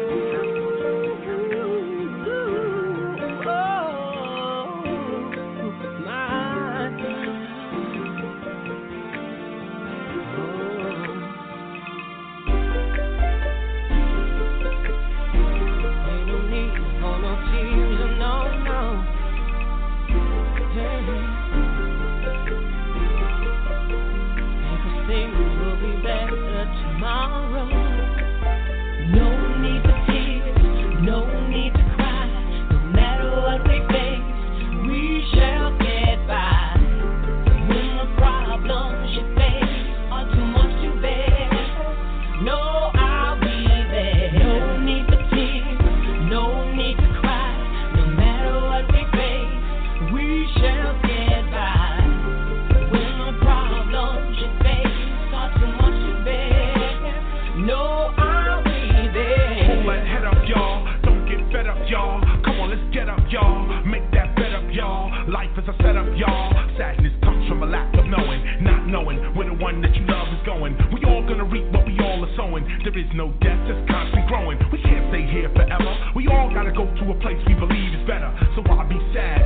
[72.83, 74.57] There is no death, just constant growing.
[74.73, 75.93] We can't stay here forever.
[76.17, 78.33] We all gotta go to a place we believe is better.
[78.57, 79.40] So why be sad?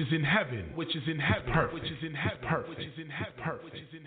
[0.00, 3.10] which is in heaven, which is in heaven, which is in heaven, which is in
[3.10, 3.99] heaven, perfect, which is in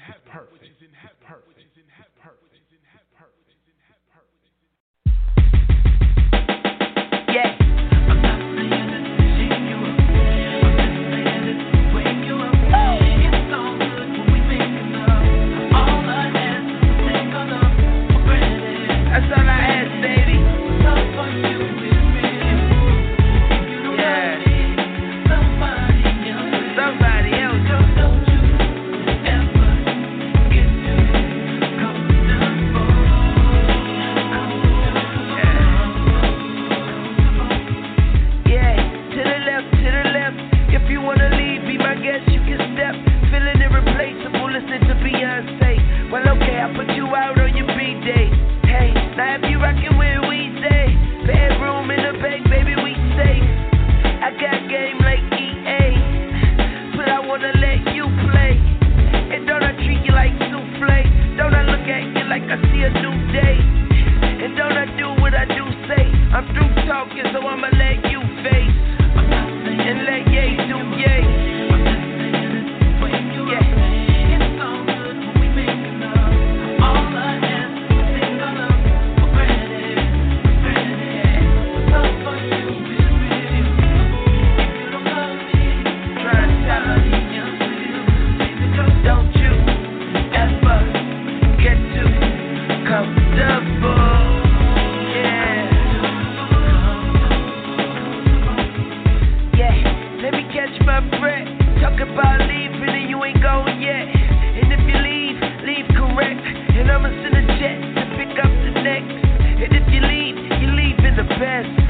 [111.43, 111.82] best.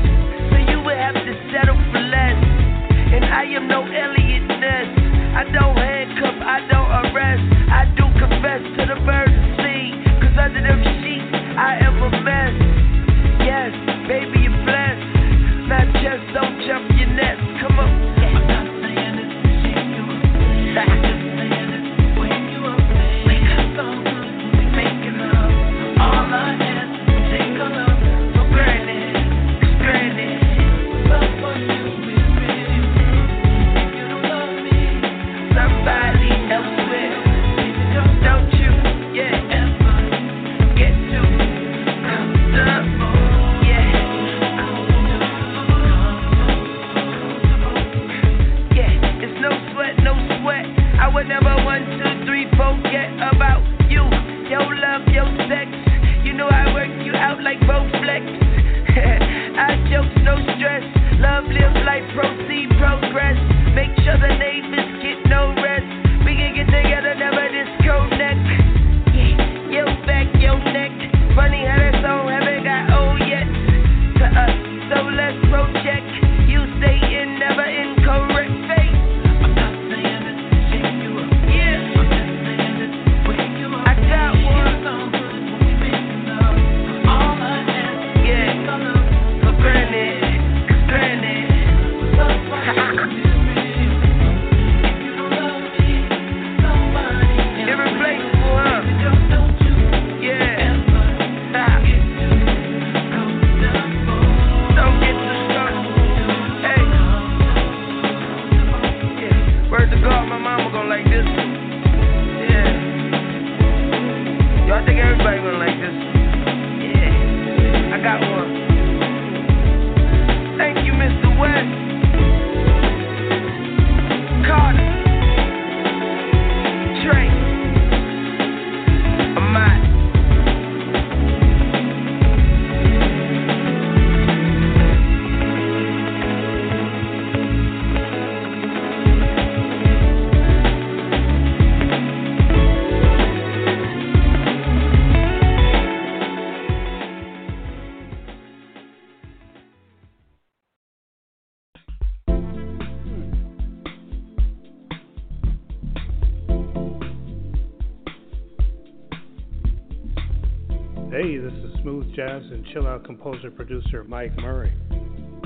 [162.73, 164.73] Chill out composer producer Mike Murray.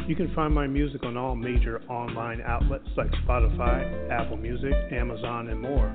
[0.07, 5.49] You can find my music on all major online outlets like Spotify, Apple Music, Amazon,
[5.49, 5.93] and more.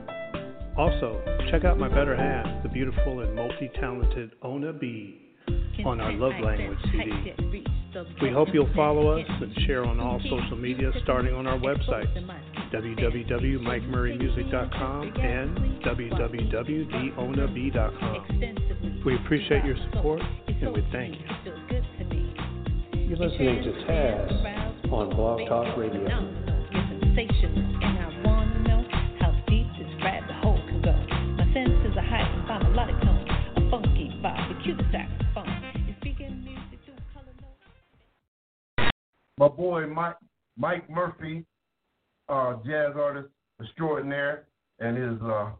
[0.76, 5.18] Also, check out my better half, the beautiful and multi talented Ona B,
[5.86, 7.32] on our Love Language CD.
[8.20, 12.08] We hope you'll follow us and share on all social media starting on our website,
[12.72, 18.71] www.mikemurraymusic.com and www.donab.com.
[19.04, 21.26] We appreciate your support and we thank you.
[23.08, 26.06] You're listening to Taz on Blog Talk Radio.
[26.70, 28.84] sensations, and I wanna know
[29.18, 30.92] how deep this rabbit hole can go.
[31.36, 33.26] My senses are heightened by melodic tone,
[33.56, 35.48] a funky vibe, the cue the saxophone.
[35.88, 37.32] It's speaking music through color
[39.36, 40.16] my boy Mike
[40.56, 41.44] Mike Murphy,
[42.28, 43.30] uh, jazz artist
[43.60, 44.44] extraordinaire,
[44.78, 45.50] and his uh,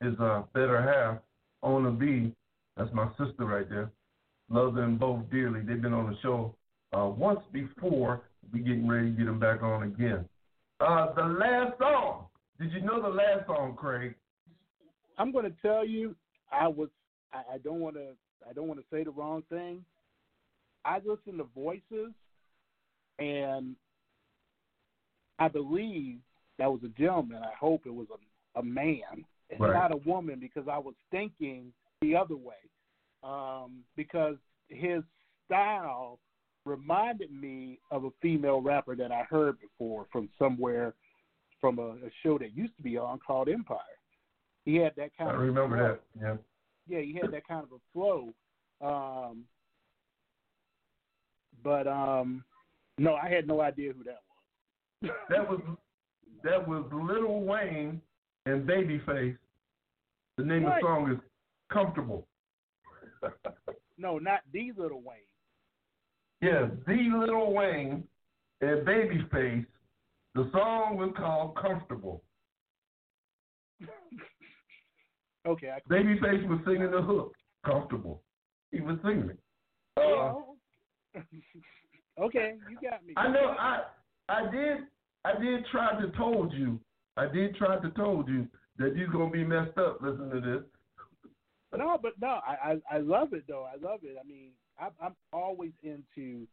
[0.00, 1.18] his uh, better half,
[1.62, 2.34] Ona B.
[2.80, 3.90] That's my sister right there.
[4.48, 5.60] Love them both dearly.
[5.60, 6.54] They've been on the show
[6.94, 8.22] uh, once before.
[8.54, 10.26] We getting ready to get them back on again.
[10.80, 12.24] Uh, the last song.
[12.58, 14.14] Did you know the last song, Craig?
[15.18, 16.16] I'm going to tell you,
[16.50, 16.88] I was.
[17.34, 18.12] I, I don't want to.
[18.48, 19.84] I don't want to say the wrong thing.
[20.86, 22.14] I listen to voices,
[23.18, 23.76] and
[25.38, 26.16] I believe
[26.58, 27.42] that was a gentleman.
[27.42, 29.74] I hope it was a a man, and Right.
[29.74, 32.54] not a woman, because I was thinking the other way.
[33.22, 34.36] Um, because
[34.68, 35.02] his
[35.46, 36.18] style
[36.64, 40.94] reminded me of a female rapper that I heard before from somewhere
[41.60, 43.78] from a, a show that used to be on called Empire.
[44.64, 45.88] He had that kind I of remember flow.
[45.88, 46.38] that.
[46.88, 46.96] Yeah.
[46.98, 48.32] Yeah, he had that kind of a flow.
[48.80, 49.44] Um,
[51.62, 52.44] but um,
[52.98, 54.20] no, I had no idea who that
[55.02, 55.12] was.
[55.28, 55.60] That was
[56.44, 58.00] that was Lil Wayne
[58.46, 59.36] and Babyface.
[60.38, 61.18] The name of the song is
[61.72, 62.26] Comfortable.
[64.00, 65.18] No, not the Lil Wayne.
[66.40, 68.04] Yeah, the Lil Wayne
[68.62, 69.66] and Babyface.
[70.34, 72.22] The song was called Comfortable.
[75.48, 78.22] Okay, I Babyface was singing the hook, Comfortable.
[78.72, 79.38] He was singing it.
[79.96, 80.34] Uh,
[82.22, 83.14] okay, you got me.
[83.16, 83.54] I know.
[83.58, 83.84] I
[84.28, 84.78] I did.
[85.24, 86.78] I did try to told you.
[87.16, 88.46] I did try to told you
[88.76, 90.62] that you're gonna be messed up listening to this.
[91.76, 93.64] No, but no, I, I I love it though.
[93.64, 94.16] I love it.
[94.22, 94.50] I mean,
[94.80, 96.46] I'm I'm always into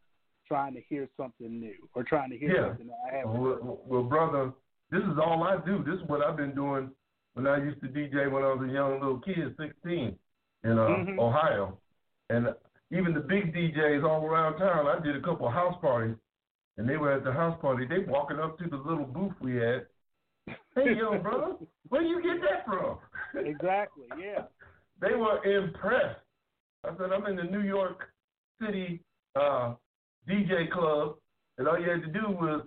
[0.47, 2.67] trying to hear something new or trying to hear Yeah.
[2.69, 3.41] something that I haven't.
[3.41, 4.53] Well, well, brother,
[4.91, 5.83] this is all I do.
[5.83, 6.89] This is what I've been doing
[7.33, 10.17] when I used to DJ when I was a young little kid, 16,
[10.63, 11.19] in uh, Mhm.
[11.19, 11.77] Ohio.
[12.29, 12.53] And
[12.91, 16.15] even the big DJs all around town, I did a couple of house parties,
[16.77, 17.85] and they were at the house party.
[17.85, 19.85] They walking up to the little booth we had.
[20.75, 21.55] Hey, yo, brother,
[21.89, 22.99] where you get that from?
[23.35, 24.07] Exactly.
[24.17, 24.43] Yeah.
[25.01, 26.19] They were impressed.
[26.83, 28.09] I said, I'm in the New York
[28.61, 29.01] City
[29.35, 29.73] uh,
[30.29, 31.15] DJ club,
[31.57, 32.63] and all you had to do was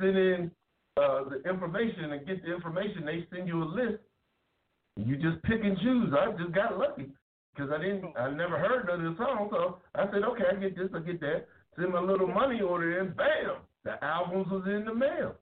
[0.00, 0.50] send in
[0.96, 3.04] uh, the information and get the information.
[3.04, 4.02] They send you a list,
[4.96, 6.12] and you just pick and choose.
[6.16, 7.08] I just got lucky
[7.54, 10.76] because I didn't, I never heard of the song, so I said, okay, I get
[10.76, 11.46] this, I get that.
[11.78, 15.34] Send my little money order in, bam, the albums was in the mail.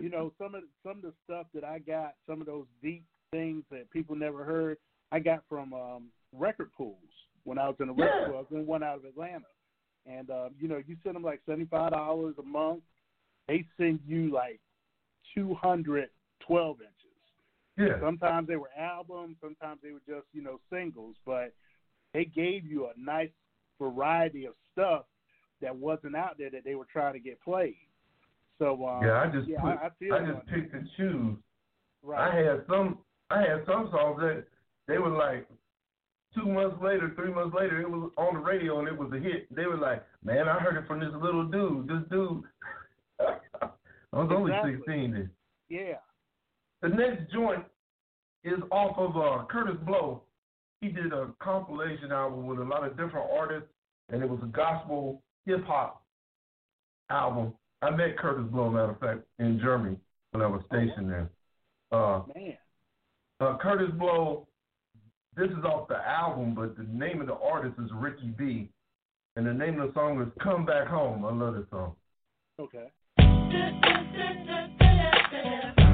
[0.00, 3.04] you know some of some of the stuff that I got, some of those deep
[3.30, 4.78] things that people never heard,
[5.12, 6.96] I got from um, record pools
[7.44, 8.26] when I was in a record Yeah.
[8.26, 8.36] pool.
[8.36, 9.46] I was in one out of Atlanta,
[10.06, 12.82] and um, you know you send them like seventy five dollars a month.
[13.48, 14.60] They send you like
[15.34, 16.92] two hundred twelve inches.
[17.78, 18.00] Yeah.
[18.00, 21.52] Sometimes they were albums, sometimes they were just you know singles, but
[22.14, 23.30] they gave you a nice
[23.80, 25.04] variety of stuff
[25.60, 27.76] that wasn't out there that they were trying to get played.
[28.58, 30.48] So um, Yeah, I just yeah, put, I, I I just that.
[30.48, 31.36] picked and choose.
[32.02, 32.32] Right.
[32.32, 32.98] I had some
[33.30, 34.44] I had some songs that
[34.88, 35.46] they were like
[36.34, 39.18] two months later, three months later, it was on the radio and it was a
[39.18, 39.54] hit.
[39.54, 41.88] They were like, Man, I heard it from this little dude.
[41.88, 42.44] This dude
[43.20, 43.68] I
[44.12, 45.30] was only sixteen then.
[45.68, 45.94] Yeah.
[46.82, 47.64] The next joint
[48.44, 50.22] is off of uh, Kurtis Blow.
[50.80, 53.68] He did a compilation album with a lot of different artists,
[54.10, 56.02] and it was a gospel hip hop
[57.10, 57.54] album.
[57.82, 59.96] I met Kurtis Blow, matter of fact, in Germany
[60.30, 61.30] when I was stationed there.
[61.90, 62.56] Uh, Man.
[63.40, 64.46] uh, Kurtis Blow,
[65.36, 68.70] this is off the album, but the name of the artist is Ricky B.
[69.36, 71.24] And the name of the song is Come Back Home.
[71.24, 71.94] I love this song.
[72.58, 72.90] Okay.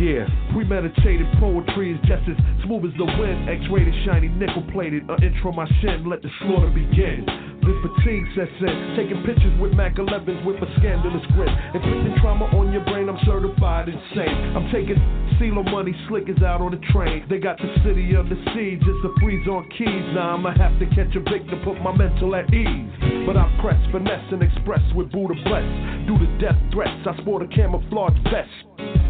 [0.00, 0.24] Yeah,
[0.56, 2.32] premeditated poetry is just as
[2.64, 3.52] smooth as the wind.
[3.52, 5.04] X-rated, shiny, nickel-plated.
[5.04, 7.28] An intro my shin, let the slaughter begin.
[7.60, 8.96] The fatigue sets in.
[8.96, 11.52] Taking pictures with Mac 11s with a scandalous grin.
[11.76, 14.56] Inflicting trauma on your brain, I'm certified insane.
[14.56, 14.96] I'm taking
[15.36, 17.28] CeeLo money, slickers out on the train.
[17.28, 20.08] They got the city of the sea, just a freeze on keys.
[20.16, 22.88] Now I'ma have to catch a victim, put my mental at ease.
[23.28, 25.68] But I press, finesse, and express with Buddha bless.
[26.08, 29.09] Do the death threats, I sport a camouflage vest.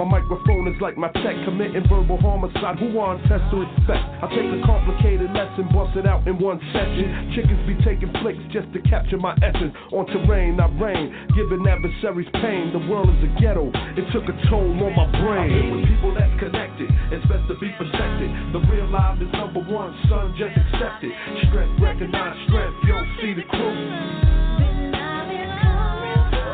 [0.00, 2.80] My microphone is like my tech, committing verbal homicide.
[2.80, 4.00] Who on test to respect?
[4.00, 7.36] I take a complicated lesson, bust it out in one session.
[7.36, 9.76] Chickens be taking flicks just to capture my essence.
[9.92, 12.72] On terrain, I reign, giving adversaries pain.
[12.72, 15.52] The world is a ghetto, it took a toll on my brain.
[15.52, 18.56] I'm with people that's connected, it's best to be protected.
[18.56, 21.12] The real life is number one, son, just accept it.
[21.44, 23.76] Strength, recognize strength, yo, see the crew.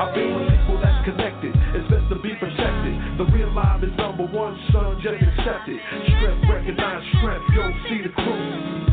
[0.02, 1.86] I've been with people that's connected, it's
[4.32, 5.80] one, son, just accept it.
[6.18, 8.86] Strength, recognize strength, yo, see the crew.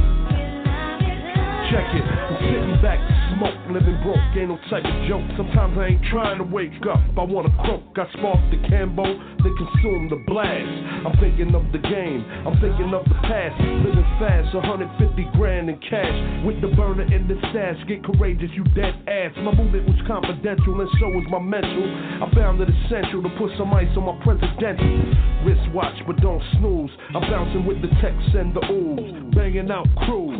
[1.71, 5.25] Check it, I'm sitting back smoke, living broke, ain't no type of joke.
[5.37, 7.83] Sometimes I ain't trying to wake up, I wanna croak.
[7.97, 9.05] I spark the Cambo,
[9.41, 10.71] they consume the blast.
[11.05, 13.55] I'm thinking of the game, I'm thinking of the past.
[13.59, 16.45] Living fast, 150 grand in cash.
[16.45, 19.31] With the burner in the stash, get courageous, you dead ass.
[19.41, 21.85] My movement was confidential, and so was my mental.
[22.23, 24.99] I found it essential to put some ice on my presidential.
[25.45, 26.91] Wristwatch, but don't snooze.
[27.15, 30.39] I'm bouncing with the texts and the oohs, banging out crews.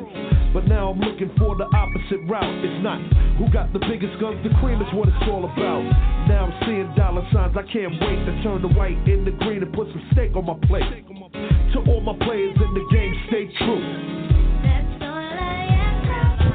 [0.54, 2.64] But now I'm looking for the opposite route.
[2.64, 3.00] It's not
[3.40, 5.82] who got the biggest guns, the cream is what it's all about.
[6.28, 9.72] Now I'm seeing dollar signs, I can't wait to turn the white into green and
[9.74, 10.84] put some steak on my plate.
[10.84, 13.84] To all my players in the game, stay true.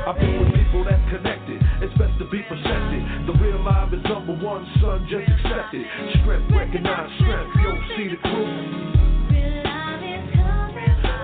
[0.07, 1.59] I've been with people that's connected.
[1.83, 3.01] It's best to be protected.
[3.29, 5.85] The real life is number one, son, just accept it.
[6.23, 7.53] Strength, recognize strength.
[7.61, 8.49] Yo, see the crew.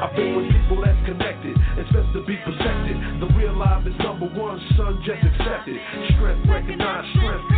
[0.04, 1.56] I've been with people that's connected.
[1.80, 2.83] It's best to be protected.
[3.64, 5.80] Life is number one, son, just accept it.
[6.12, 7.53] Strength, recognize strength.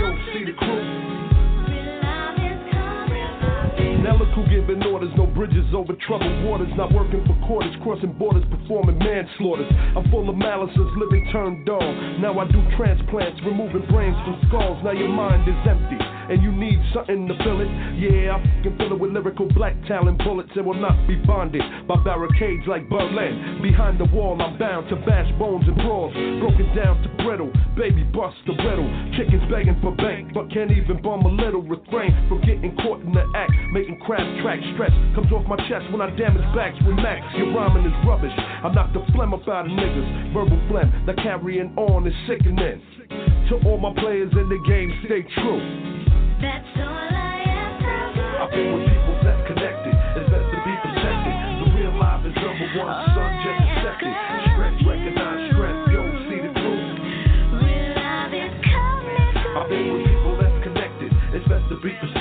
[4.06, 4.16] Now
[4.48, 9.66] giving orders, no bridges over troubled waters, not working for quarters, crossing borders, performing manslaughters.
[9.96, 12.22] I'm full of malices, living turned on.
[12.22, 14.78] Now I do transplants, removing brains from skulls.
[14.84, 17.70] Now your mind is empty, and you need something to fill it.
[17.98, 21.62] Yeah, I can fill it with lyrical black talent bullets and will not be bonded
[21.88, 23.60] by barricades like Berlin.
[23.62, 27.52] Behind the wall, I'm bound to bash bones and brawls, broken down to brittle.
[27.76, 31.62] Baby bust the riddle, chickens begging for bank, but can't even bum a little.
[31.62, 35.90] Refrain from getting caught in the act, making crap track stress comes off my chest
[35.90, 37.22] when I damage backs with Max.
[37.36, 38.34] Your rhyming is rubbish.
[38.36, 40.32] I knock the phlegm up out of niggas.
[40.32, 42.82] Verbal phlegm that carrying on is sickening.
[43.48, 45.60] To all my players in the game, stay true.
[46.42, 47.78] That's all I ask
[48.36, 49.94] I've been with people that's connected.
[50.18, 51.34] It's best to be protected.
[51.62, 54.14] The real life is number one, son, just accept it.
[54.52, 55.94] Strength, recognize strength.
[55.94, 56.90] Yo, see the truth.
[57.64, 59.30] Real life is coming.
[59.56, 61.10] I've been with people that's connected.
[61.32, 62.15] It's best to be protected.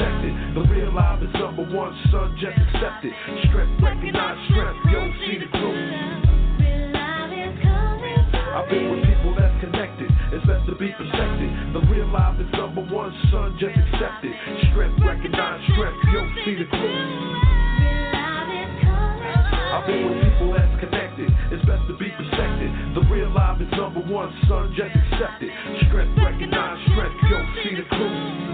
[0.96, 3.12] Life is number one, son, just accept it.
[3.52, 4.80] Strength, recognize strength.
[4.88, 5.76] Yo, see the truth.
[8.56, 10.08] I've been with people that's connected.
[10.32, 11.52] It's best to be protected.
[11.76, 14.32] The real life is number one, son, just accept it.
[14.72, 16.00] Strength, recognize strength.
[16.16, 16.96] Yo, see the truth.
[19.76, 21.28] I've been with people that's connected.
[21.52, 22.72] It's best to be protected.
[22.96, 25.52] The real life is number one, son, just accept it.
[25.92, 27.20] Strength, recognize strength.
[27.28, 28.46] Yo, see the truth.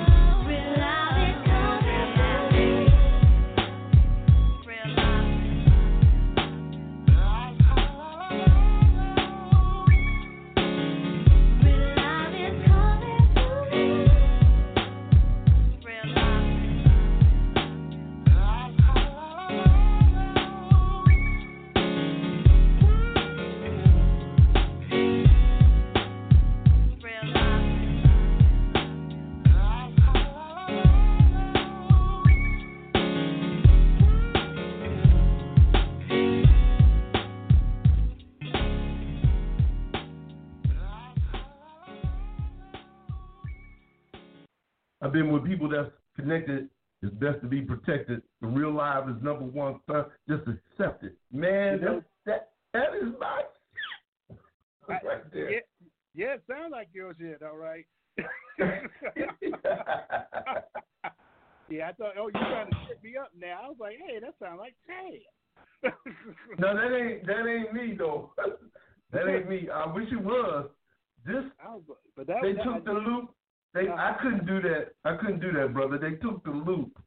[47.84, 48.22] Protected.
[48.42, 49.80] The real life is number one.
[49.90, 50.06] Son.
[50.28, 51.80] Just accept it, man.
[51.80, 53.44] You know- that, that that is my
[54.90, 55.52] I- right there.
[55.52, 55.60] Yeah,
[56.14, 57.86] yeah, it sounds like your shit, all right.
[61.70, 63.62] yeah, I thought, oh, you're trying to shit me up now.
[63.64, 65.94] I was like, hey, that sounds like Tad.
[66.60, 68.34] No, that ain't that ain't me though.
[69.12, 69.68] that ain't me.
[69.74, 70.70] I wish it was.
[71.26, 71.84] This I was,
[72.16, 73.34] but that they that, took the loop.
[73.74, 73.96] They Yeah.
[73.96, 74.94] I couldn't do that.
[75.06, 75.98] I couldn't do that, brother.
[75.98, 76.98] They took the loop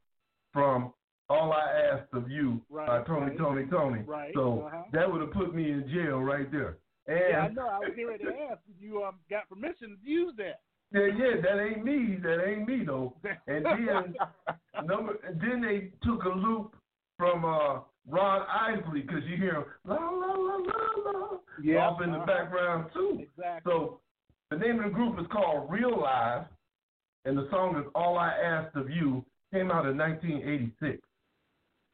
[0.53, 0.93] from
[1.29, 3.39] All I Asked of You by Right, Tony, right.
[3.39, 4.01] Tony, Tony.
[4.03, 4.83] Right, So uh-huh.
[4.93, 6.79] that would have put me in jail right there.
[7.07, 7.69] And yeah, I know.
[7.69, 10.61] I was getting ready to ask if you um got permission to use that.
[10.93, 12.19] Yeah, yeah, that ain't me.
[12.23, 13.15] That ain't me though.
[13.47, 14.15] And then
[14.85, 16.75] number, and then they took a loop
[17.19, 21.29] from uh Ron Isley because you hear him la la la la la
[21.63, 22.27] Yeah, off in the uh-huh.
[22.27, 23.19] background too.
[23.23, 23.71] Exactly.
[23.73, 24.01] So
[24.51, 26.45] the name of the group is called Real Live,
[27.25, 29.25] and the song is All I Asked of You.
[29.53, 30.99] Came out in 1986,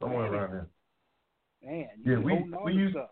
[0.01, 0.32] somewhere Man.
[0.40, 0.66] around there.
[1.62, 3.11] Man, you Yeah, been we holding on we to used stuff.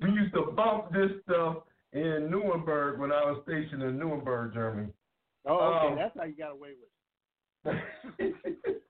[0.00, 1.56] we used to bump this stuff
[1.92, 4.88] in Nuremberg when I was stationed in Nuremberg, Germany.
[5.46, 6.70] Oh, okay, Um, that's how you got away
[7.64, 7.76] with
[8.16, 8.34] it.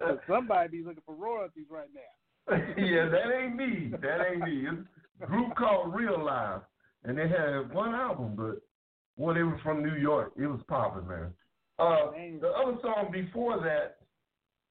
[0.01, 2.57] 'Cause somebody be looking for royalties right now.
[2.79, 3.89] yeah, that ain't me.
[4.01, 4.67] That ain't me.
[4.69, 4.89] It's
[5.21, 6.61] a group called Real Live,
[7.05, 8.63] and they had one album, but
[9.17, 10.33] well, they were from New York.
[10.37, 11.35] It was popping, man.
[11.79, 13.99] Uh, the other song before that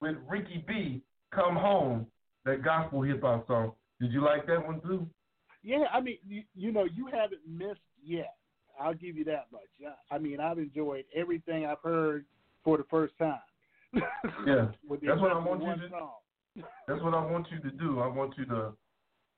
[0.00, 1.02] with Ricky B,
[1.32, 2.06] "Come Home,"
[2.44, 3.74] that gospel hip hop song.
[4.00, 5.08] Did you like that one too?
[5.62, 8.36] Yeah, I mean, you, you know, you haven't missed yet.
[8.80, 9.62] I'll give you that much.
[10.10, 12.24] I, I mean, I've enjoyed everything I've heard
[12.62, 13.40] for the first time.
[14.46, 15.88] Yeah, With the that's what I exception want of you one to.
[15.88, 16.10] song.
[16.86, 18.00] That's what I want you to do.
[18.00, 18.72] I want you to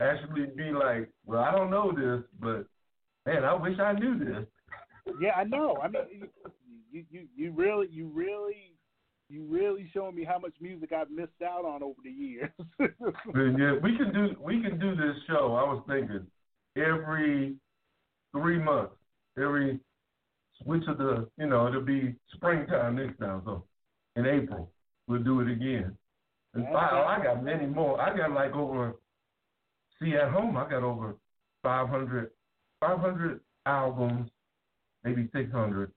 [0.00, 2.66] actually be like, well, I don't know this, but
[3.26, 4.46] man, I wish I knew this.
[5.20, 5.78] Yeah, I know.
[5.82, 6.28] I mean,
[6.90, 8.72] you, you, you really, you really,
[9.28, 12.50] you really showing me how much music I've missed out on over the years.
[13.34, 15.54] Yeah, we can do we can do this show.
[15.54, 16.26] I was thinking
[16.76, 17.56] every
[18.32, 18.94] three months,
[19.36, 19.80] every
[20.62, 23.42] switch of the you know it'll be springtime next time.
[23.44, 23.64] So
[24.16, 24.70] in April
[25.06, 25.96] we'll do it again.
[26.54, 28.00] And wow, I got many more.
[28.00, 28.94] I got like over.
[30.00, 31.16] See at home, I got over
[31.62, 32.30] 500,
[32.80, 34.30] 500 albums,
[35.04, 35.92] maybe 600,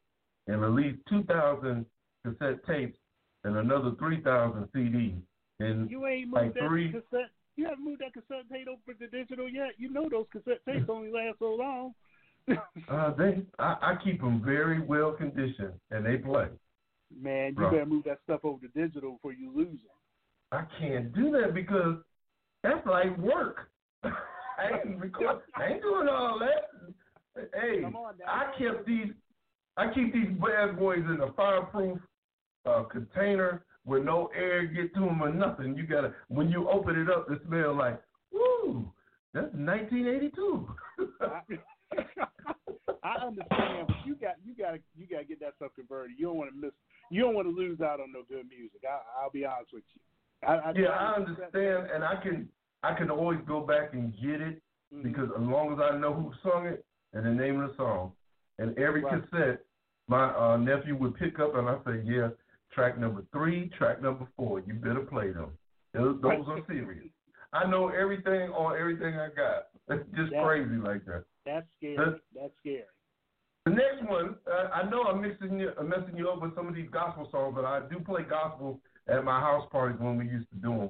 [0.48, 1.86] and at least 2,000
[2.26, 2.98] cassette tapes
[3.44, 5.22] and another 3,000 CDs.
[5.60, 6.92] And you ain't moved like that three.
[6.92, 7.30] cassette.
[7.56, 9.74] You haven't moved that cassette tape over to digital yet.
[9.78, 11.94] You know those cassette tapes only last so long.
[12.90, 16.48] Uh, they, I, I keep them very well conditioned, and they play.
[17.16, 20.01] Man, you better move that stuff over to digital before you lose them.
[20.52, 21.98] I can't do that because
[22.64, 23.70] that's like work.
[24.04, 25.42] I ain't record.
[25.56, 27.50] I ain't doing all that.
[27.54, 27.84] Hey,
[28.28, 29.14] I kept these.
[29.78, 31.98] I keep these bad boys in a fireproof
[32.66, 35.76] uh, container where no air get to them or nothing.
[35.76, 38.02] You gotta when you open it up, it smells like
[38.32, 38.92] woo.
[39.34, 40.68] That's 1982.
[43.04, 46.18] I understand, but you got you got to you got to get that stuff converted.
[46.20, 46.72] You don't want to miss.
[47.10, 48.84] You don't want to lose out on no good music.
[48.84, 50.02] I, I'll be honest with you.
[50.48, 52.50] I, I, yeah, I understand, and I can
[52.84, 54.62] I can always go back and get it
[54.94, 55.08] Mm-hmm.
[55.08, 58.12] because as long as I know who sung it and the name of the song,
[58.60, 59.24] and every Right.
[59.24, 59.64] cassette,
[60.10, 62.30] my uh, nephew would pick up and I say, yeah,
[62.74, 65.52] track number three, track number four, you better play them.
[65.94, 67.06] Those, those are serious.
[67.54, 69.68] I know everything on everything I got.
[69.90, 70.44] It's just Yeah.
[70.44, 71.24] crazy like that.
[71.46, 71.96] That's scary.
[71.98, 72.12] Huh?
[72.36, 72.84] That's scary.
[73.66, 76.68] The next one, uh, I know I'm mixing you, uh, messing you up with some
[76.68, 80.26] of these gospel songs, but I do play gospel at my house parties when we
[80.26, 80.90] used to do them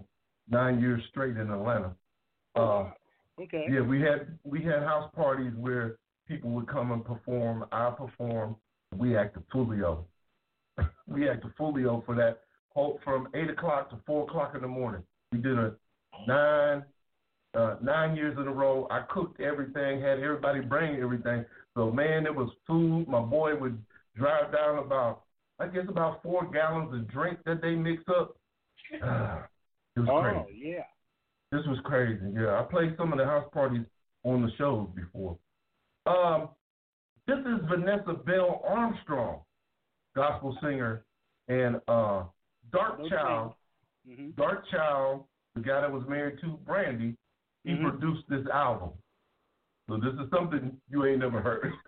[0.50, 1.96] nine years straight in Atlanta.
[2.56, 2.92] Uh,
[3.40, 3.66] Okay.
[3.72, 5.98] yeah, we had we had house parties where
[6.28, 7.66] people would come and perform.
[7.72, 8.56] I perform.
[8.96, 10.04] We acted Fulio.
[11.08, 15.02] we acted Fulio for that whole from eight o'clock to four o'clock in the morning.
[15.32, 15.74] We did a
[16.28, 16.84] nine
[17.56, 18.88] uh, nine years in a row.
[18.92, 21.46] I cooked everything, had everybody bring everything.
[21.76, 23.08] So man, it was food.
[23.08, 23.82] My boy would
[24.16, 25.24] drive down about
[25.62, 28.36] I guess about four gallons of drink that they mix up.
[28.92, 30.62] it was Oh crazy.
[30.76, 30.84] yeah.
[31.52, 32.22] This was crazy.
[32.34, 33.86] Yeah, I played some of the house parties
[34.24, 35.38] on the shows before.
[36.06, 36.50] Um,
[37.28, 39.42] this is Vanessa Bell Armstrong,
[40.16, 41.04] gospel singer,
[41.48, 42.24] and uh,
[42.72, 43.54] Dark No Child.
[44.10, 44.30] Mm-hmm.
[44.38, 45.26] Dark Child,
[45.56, 47.16] the guy that was married to Brandy,
[47.64, 47.82] he Mhm.
[48.00, 48.92] produced this album.
[49.90, 51.72] So this is something you ain't never heard.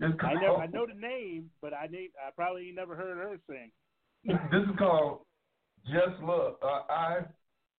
[0.00, 2.96] it's I called, know I know the name, but I name I probably ain't never
[2.96, 3.70] heard her sing.
[4.24, 5.20] this is called
[5.86, 6.54] Just Love.
[6.62, 7.18] Uh, I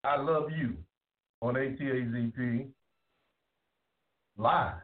[0.04, 0.76] I love you
[1.42, 2.68] on ATAZP
[4.38, 4.76] live.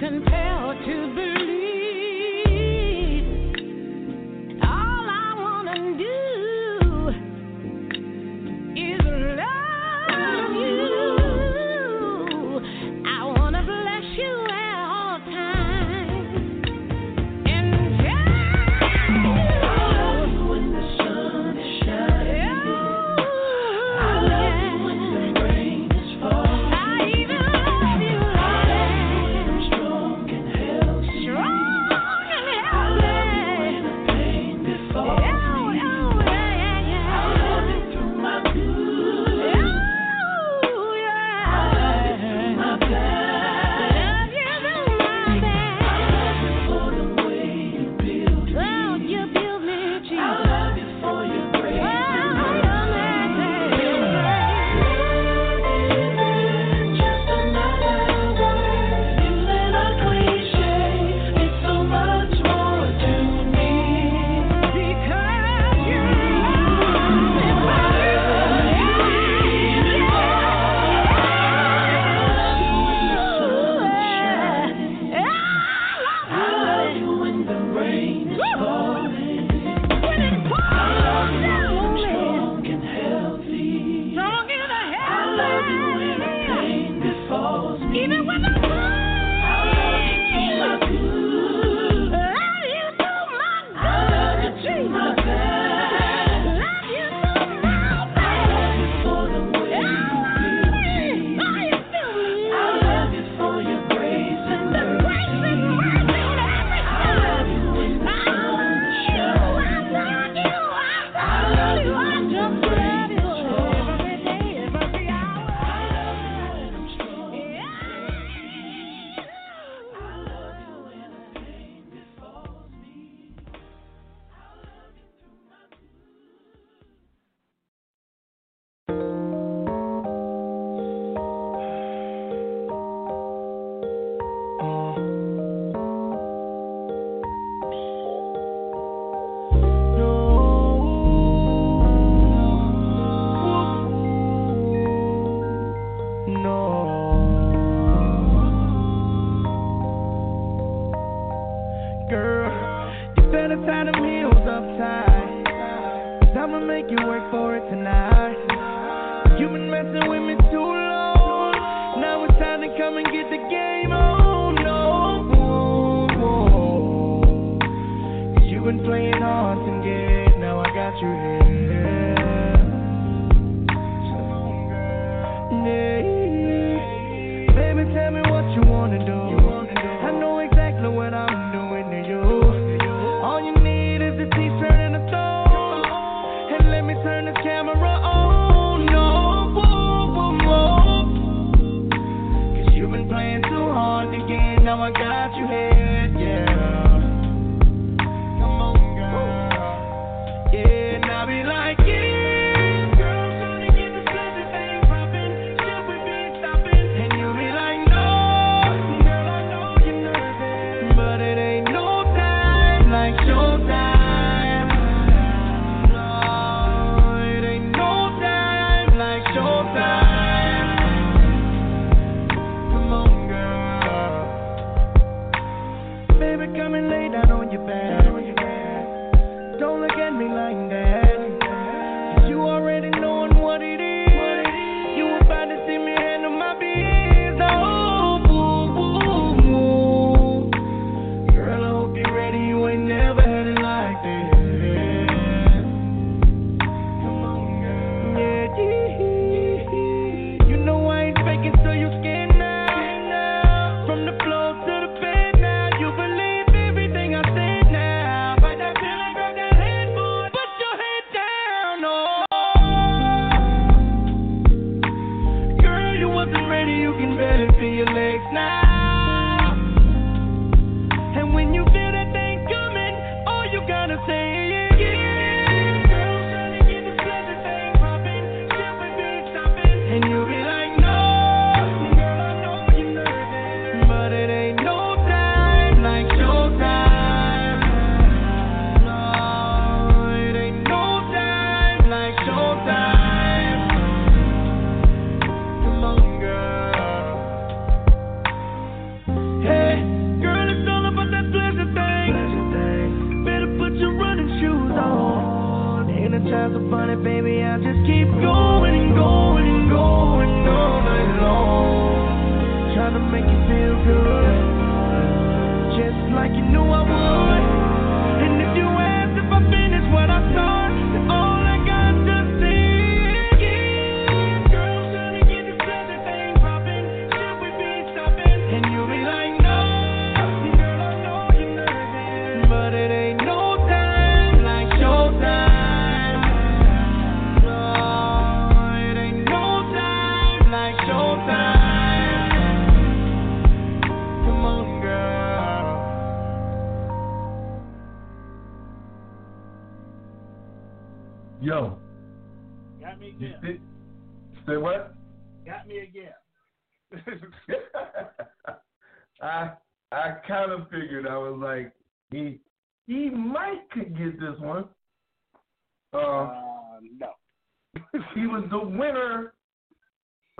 [0.00, 0.49] confess.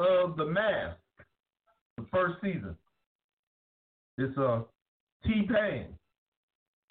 [0.01, 0.97] Of the Mask,
[1.97, 2.77] the first season.
[4.19, 4.63] It's uh
[5.25, 5.87] T Pain,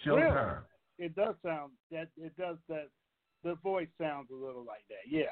[0.05, 0.59] Showtime.
[0.97, 2.87] It does sound that it does that
[3.43, 5.09] the voice sounds a little like that.
[5.09, 5.25] Yeah.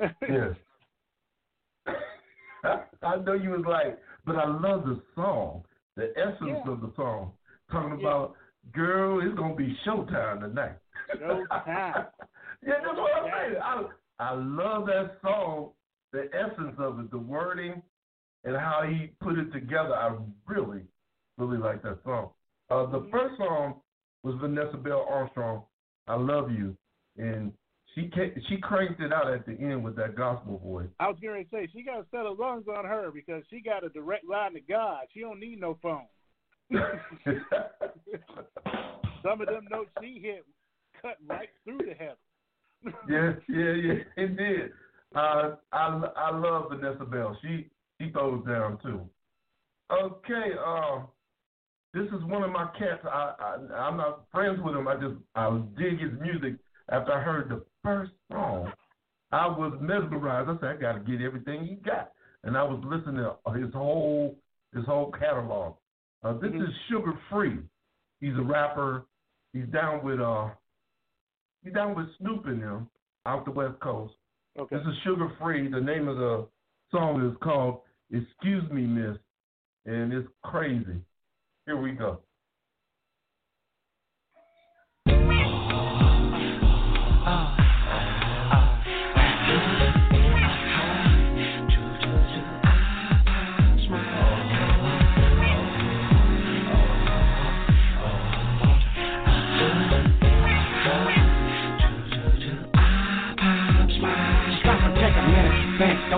[0.28, 0.54] Yes.
[3.02, 5.64] I know you was like, but I love the song,
[5.96, 6.72] the essence Yeah.
[6.72, 7.32] of the song,
[7.70, 8.08] talking Yeah.
[8.08, 8.36] about,
[8.72, 10.76] girl, it's gonna be showtime tonight.
[11.14, 11.46] Showtime.
[12.62, 13.62] yeah, that's what I'm saying.
[13.62, 13.84] I
[14.20, 15.70] I love that song,
[16.12, 17.82] the essence of it, the wording,
[18.44, 19.94] and how he put it together.
[19.94, 20.16] I
[20.46, 20.82] really,
[21.36, 22.30] really like that song.
[22.70, 23.80] Uh, the first song
[24.22, 25.62] was Vanessa Bell Armstrong,
[26.06, 26.76] "I Love You,"
[27.16, 27.52] and
[27.94, 30.88] she ca she cranked it out at the end with that gospel voice.
[31.00, 33.60] I was going to say she got a set of lungs on her because she
[33.60, 35.06] got a direct line to God.
[35.12, 36.06] She don't need no phone.
[39.22, 40.44] Some of them notes she hit
[41.00, 42.16] cut right through the heaven.
[43.08, 44.70] yeah, yeah, yeah, it did.
[45.14, 47.36] Uh, I I love Vanessa Bell.
[47.42, 47.68] She
[48.00, 49.08] she throws down too.
[49.90, 51.00] Okay, uh,
[51.94, 53.00] this is one of my cats.
[53.04, 54.86] I, I I'm not friends with him.
[54.86, 56.54] I just I dig his music.
[56.90, 58.72] After I heard the first song,
[59.32, 60.48] I was mesmerized.
[60.48, 62.12] I said I got to get everything he got,
[62.44, 64.36] and I was listening to his whole
[64.74, 65.76] his whole catalog.
[66.22, 67.58] Uh, this is Suga Free.
[68.20, 69.04] He's a rapper.
[69.52, 70.48] He's down with uh
[71.62, 72.90] he's down with Snoop and them.
[73.26, 74.14] out the West Coast.
[74.58, 74.74] Okay.
[74.74, 75.70] This is Suga Free.
[75.70, 76.48] The name of the
[76.90, 79.16] song is called Excuse Me, Miss.
[79.86, 81.00] And it's crazy.
[81.64, 82.18] Here we go.
[87.22, 87.57] Stop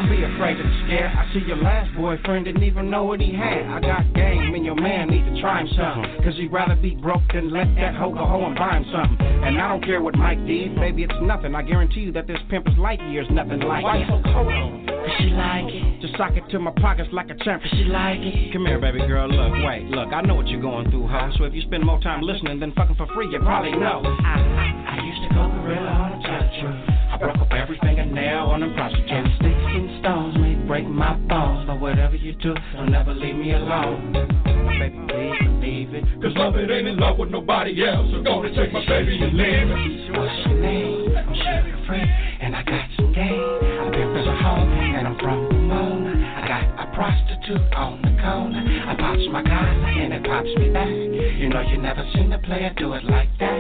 [0.00, 1.12] Don't be afraid to scare.
[1.12, 3.68] I see your last boyfriend didn't even know what he had.
[3.68, 6.08] I got game, and your man need to try him something.
[6.08, 6.24] Uh-huh.
[6.24, 9.20] Cause he'd rather be broke than let that hoe go home and buy him something.
[9.20, 11.54] And I don't care what Mike did, baby, it's nothing.
[11.54, 14.08] I guarantee you that this pimp is light years nothing like Why it.
[14.08, 14.88] so cold?
[14.88, 16.00] Cause she like it.
[16.00, 17.62] Just sock it to my pockets like a champ.
[17.68, 18.54] She like it.
[18.54, 19.28] Come here, baby girl.
[19.28, 20.14] Look, wait, look.
[20.14, 21.30] I know what you're going through, ho.
[21.36, 24.00] So if you spend more time listening than fucking for free, you probably know.
[24.00, 26.88] I, I used to go gorilla on a truth.
[27.12, 29.29] I broke up every fingernail on a prostitutes.
[30.70, 34.12] Break my bones, but whatever you do, don't ever leave me alone.
[34.78, 36.04] Baby, please believe it.
[36.22, 38.06] Cause love it ain't in love with nobody else.
[38.14, 40.16] So gonna take my baby and leave it.
[40.16, 41.10] What's your name?
[41.18, 43.42] I'm Suga Free, and I got some game.
[43.82, 46.14] I've been from home, and I'm from Pomona.
[46.38, 48.62] I got a prostitute on the corner.
[48.62, 50.86] I pops my collar, and it pops me back.
[50.86, 53.58] You know you never seen a player do it like that.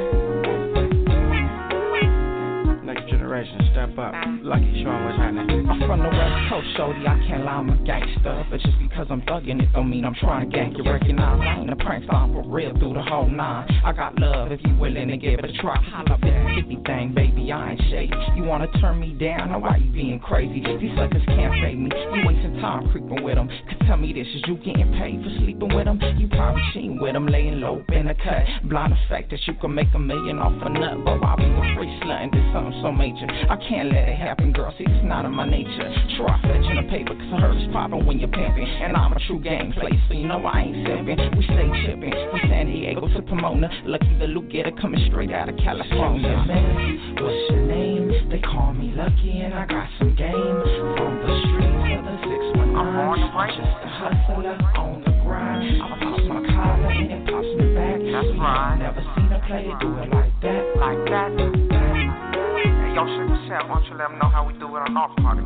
[2.84, 4.12] Next generation, step up.
[4.42, 5.18] Lucky showing what's.
[5.20, 7.06] I'm from the West Coast, shorty.
[7.06, 8.44] I can't lie, I'm a gangster.
[8.50, 10.82] But just because I'm thugging it don't mean I'm trying to gank you.
[10.82, 13.70] Recognize I ain't a prank star for real through the whole nine.
[13.84, 15.78] I got love if you willing to give it a try.
[15.78, 18.12] Holla up that 50 thing, baby, I ain't shady.
[18.34, 19.50] You wanna turn me down?
[19.50, 20.60] Now why you being crazy?
[20.60, 21.90] These suckers can't fade me.
[21.94, 23.48] You wasting time creeping with them.
[23.68, 26.00] Could tell me this, is you getting paid for sleeping with them?
[26.18, 28.42] You probably seen with them laying low in the cut.
[28.68, 31.04] Blind the fact that you can make a million off a nut.
[31.04, 33.19] But while we were free slutting, did something so major.
[33.28, 34.72] I can't let it happen, girl.
[34.78, 35.88] See, it's not in my nature.
[36.16, 38.66] Try fetching a paper, cause I heard it's popping when you're pimping.
[38.66, 41.36] And I'm a true game player, so you know I ain't simping.
[41.36, 43.68] We stay chipping from San Diego to Pomona.
[43.84, 46.36] Lucky the Luke getter coming straight out of California.
[47.20, 48.30] What's your name?
[48.30, 50.30] They call me Lucky, and I got some game.
[50.30, 52.60] From the streets of the 619.
[52.80, 55.82] I'm just a hustler on the grind.
[55.82, 57.98] I pop my collar and it pops me back.
[58.00, 58.76] That's right.
[58.78, 60.62] Never seen a player do it like that.
[60.78, 61.59] Like that.
[62.90, 65.42] Why don't you let them know how we do it on our party?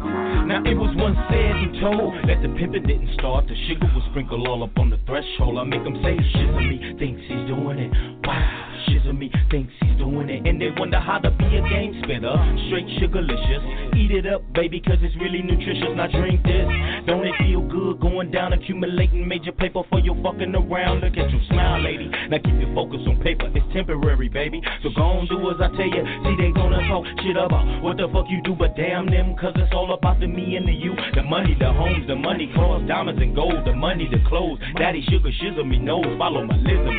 [0.49, 3.45] Now it was once said and told that the pimpin' didn't start.
[3.49, 5.59] The sugar was sprinkled all up on the threshold.
[5.61, 7.93] I make them say, Shizzle me thinks he's doing it.
[8.25, 8.41] Wow,
[8.89, 10.47] Shizzle me thinks he's doing it.
[10.49, 12.33] And they wonder how to be a game spinner.
[12.69, 13.93] Straight sugarlicious.
[13.97, 15.93] Eat it up, baby, cause it's really nutritious.
[15.93, 16.65] Now drink this.
[17.05, 21.05] Don't it feel good going down, accumulating major paper for your fucking around?
[21.05, 22.09] Look at you smile, lady.
[22.33, 23.53] Now keep your focus on paper.
[23.53, 24.65] It's temporary, baby.
[24.83, 26.05] So go on, do as I tell you.
[26.25, 29.53] See, they gonna talk shit about what the fuck you do, but damn them, cause
[29.57, 30.95] it's all about the me and the you.
[31.15, 34.59] The money, the homes, the money, cars, diamonds and gold, the money, the clothes.
[34.79, 36.95] Daddy sugar shizzle me knows, follow my lizard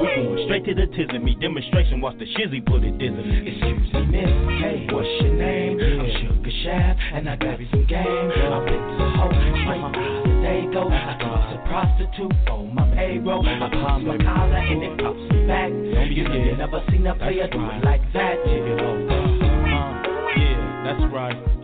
[0.00, 1.36] We going straight to the tism me.
[1.40, 3.48] Demonstration, watch the shizzy put it dizzy me.
[3.48, 4.32] Excuse me, miss.
[4.60, 5.78] Hey, what's your name?
[5.80, 8.04] I'm Sugar Shaft, and I got you some game.
[8.04, 10.88] Been to the hoe, straight out of day go.
[10.88, 13.46] I thought a prostitute for my payroll.
[13.46, 15.70] I pops my collar and it pops me back.
[16.08, 18.36] You never seen a player do it like that.
[18.44, 19.17] Take it over.
[20.88, 21.57] That's right.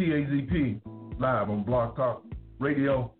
[0.00, 0.80] ATAZP
[1.18, 2.24] live on Block Talk
[2.58, 3.12] Radio.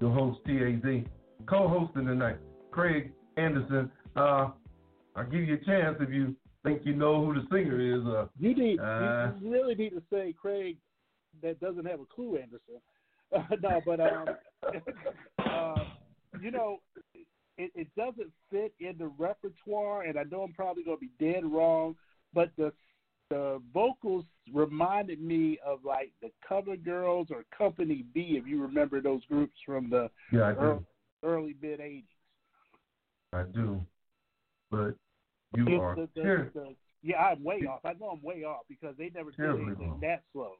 [0.00, 1.04] Your host TAZ,
[1.46, 2.38] co-hosting tonight,
[2.72, 3.88] Craig Anderson.
[4.16, 4.48] Uh,
[5.14, 6.34] I'll give you a chance if you
[6.64, 8.04] think you know who the singer is.
[8.04, 10.76] Uh, You need uh, you, really need to say Craig
[11.40, 13.60] that doesn't have a clue, Anderson.
[13.62, 14.26] no, but um,
[15.48, 15.84] uh,
[16.42, 16.80] you know,
[17.58, 21.32] it, it doesn't fit in the repertoire, and I know I'm probably going to be
[21.32, 21.94] dead wrong,
[22.32, 22.72] but the
[23.30, 29.00] the vocals reminded me of like the Cover Girls or Company B, if you remember
[29.00, 30.84] those groups from the Yeah, early,
[31.22, 32.04] early mid '80s.
[33.32, 33.80] I do,
[34.70, 34.94] but
[35.56, 37.84] you The- are the- the- ter- the- yeah, I'm way off.
[37.84, 40.00] I know I'm way off because they never did Terribly anything wrong.
[40.00, 40.56] that slow.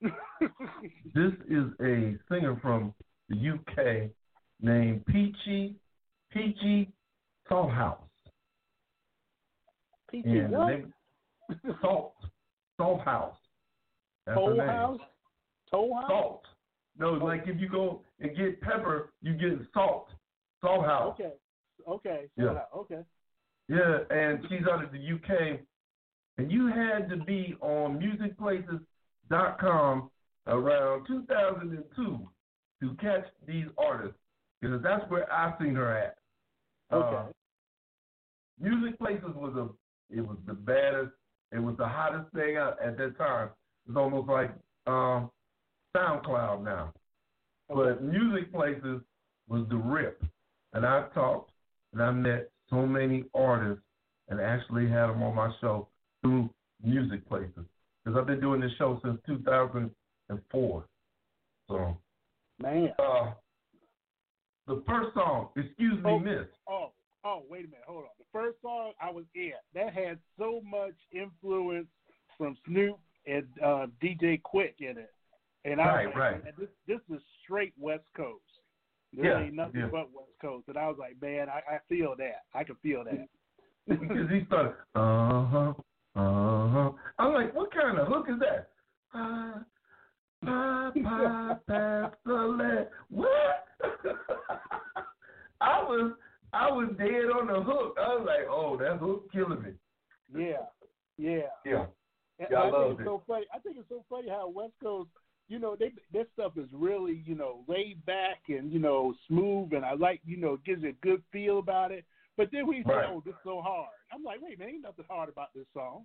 [1.14, 2.94] This is a singer from
[3.28, 4.10] the UK
[4.60, 5.76] named Peachy
[6.30, 6.90] Peachy
[7.48, 7.98] Salthouse.
[10.10, 10.68] Peachy And what?
[10.68, 10.93] name-
[11.80, 12.14] Salt
[12.78, 13.36] Salthouse.
[14.26, 14.60] That's her Toll.
[14.66, 15.00] House?
[15.70, 16.08] Toll House?
[16.08, 16.42] Salt.
[16.98, 20.08] No, like if you go and get pepper, you get salt.
[20.60, 21.14] Salt house.
[21.14, 21.32] Okay.
[21.88, 22.30] Okay.
[22.36, 22.60] Yeah.
[22.74, 23.00] Okay.
[23.68, 25.60] Yeah, and she's out of the UK.
[26.38, 27.98] And you had to be on
[29.30, 30.10] musicplaces.com
[30.46, 32.28] around 2002
[32.80, 34.18] to catch these artists
[34.60, 36.16] because that's where I seen her at.
[36.92, 37.32] Uh, Okay.
[38.60, 39.68] Music Places was a
[40.16, 41.12] it was the baddest,
[41.52, 43.48] it was the hottest thing out at that time.
[43.86, 44.50] It was almost like
[44.86, 45.30] um,
[45.96, 46.92] SoundCloud now.
[47.68, 49.00] But Music Places
[49.48, 50.22] was the rip.
[50.72, 51.50] And I talked
[51.92, 53.82] and I met so many artists
[54.28, 55.88] and actually had them on my show
[56.22, 56.50] through
[56.82, 57.64] Music Places.
[58.04, 60.84] Because I've been doing this show since 2004.
[61.68, 61.96] So,
[62.60, 62.90] Man.
[62.98, 63.30] uh,
[64.66, 66.18] the first song, Excuse Me, Oh.
[66.18, 66.46] Miss.
[66.68, 66.90] Oh,
[67.24, 68.10] oh, wait a minute, hold on.
[68.18, 71.86] The first song I was in that had so much influence
[72.36, 75.12] from Snoop and uh, DJ Quik in it,
[75.64, 76.58] and I Right, was like, right.
[76.58, 78.42] this this is straight West Coast.
[79.16, 79.86] There Yeah, ain't nothing yeah.
[79.90, 82.42] but West Coast, and I was like, man, I, I feel that.
[82.54, 83.28] I can feel that.
[83.86, 85.74] Because he started, uh huh,
[86.16, 86.90] uh huh.
[87.18, 88.70] I'm like, what kind of hook is that?
[89.14, 89.60] Uh,
[90.44, 93.66] pa, pa, pa, pa, what?
[95.60, 96.12] I was,
[96.54, 97.96] I was dead on the hook.
[97.98, 99.70] I was like, oh, that hook killing me.
[100.34, 100.66] Yeah,
[101.18, 101.48] yeah.
[101.64, 101.86] Yeah.
[102.38, 103.04] And Yeah, I I think it's it.
[103.04, 103.46] so funny.
[103.54, 105.10] I think it's so funny how West Coast,
[105.48, 109.72] you know, they their stuff is really, you know, laid back and you know smooth,
[109.72, 112.04] and I like, you know, it gives you a good feel about it.
[112.36, 113.06] But then we say, Right.
[113.08, 116.04] "Oh, this is so hard." I'm like, "Wait, man, ain't nothing hard about this song."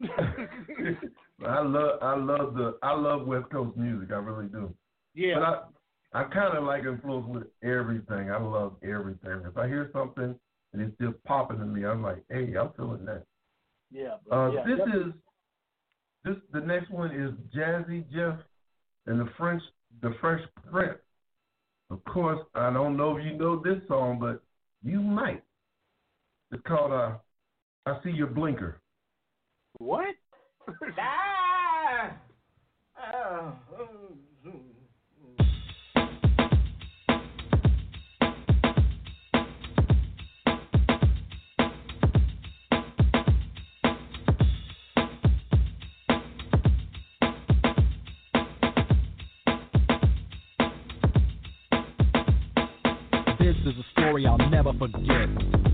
[1.46, 4.10] I love, I love the, I love West Coast music.
[4.10, 4.74] I really do.
[5.14, 5.34] Yeah.
[5.36, 5.62] But I,
[6.12, 8.30] I kind of like influence with everything.
[8.30, 9.42] I love everything.
[9.46, 10.34] If I hear something
[10.72, 13.24] and it's just popping to me, I'm like, hey, I'm feeling that.
[13.92, 14.16] Yeah.
[14.28, 15.08] but- Uh, yeah, this definitely.
[15.10, 15.14] is
[16.24, 16.36] this.
[16.52, 18.38] The next one is Jazzy Jeff
[19.06, 19.62] and the French,
[20.02, 20.98] the Fresh Prince.
[21.90, 24.42] Of course, I don't know if you know this song, but
[24.82, 25.42] you might.
[26.52, 27.16] It's called uh,
[27.86, 28.80] "I See Your Blinker."
[29.78, 30.14] what?
[30.98, 32.16] Ah!
[33.14, 33.52] Oh.
[54.20, 55.28] Story I'll never forget.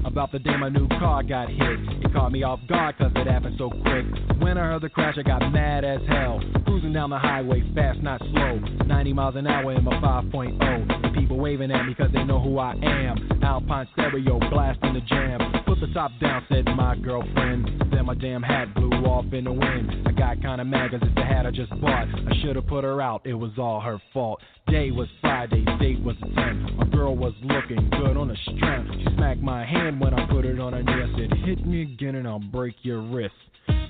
[0.05, 2.05] About the day my new car got hit.
[2.05, 4.06] It caught me off guard cause it happened so quick.
[4.40, 6.40] When I heard the crash, I got mad as hell.
[6.64, 8.59] Cruising down the highway, fast, not slow.
[8.86, 11.02] 90 miles an hour in my 5.0.
[11.02, 13.43] The people waving at me cause they know who I am.
[13.43, 15.65] Alpine stereo, blasting the jam.
[15.78, 17.93] The top down, said my girlfriend.
[17.93, 20.07] Then my damn hat blew off in the wind.
[20.07, 22.09] I got kinda mad cause it's the hat I just bought.
[22.09, 24.40] I should've put her out, it was all her fault.
[24.69, 26.77] Day was Friday, date was the 10th.
[26.77, 28.90] My girl was looking good on the strength.
[28.94, 30.93] She smacked my hand when I put it on her knee.
[30.93, 33.35] I said, Hit me again and I'll break your wrist.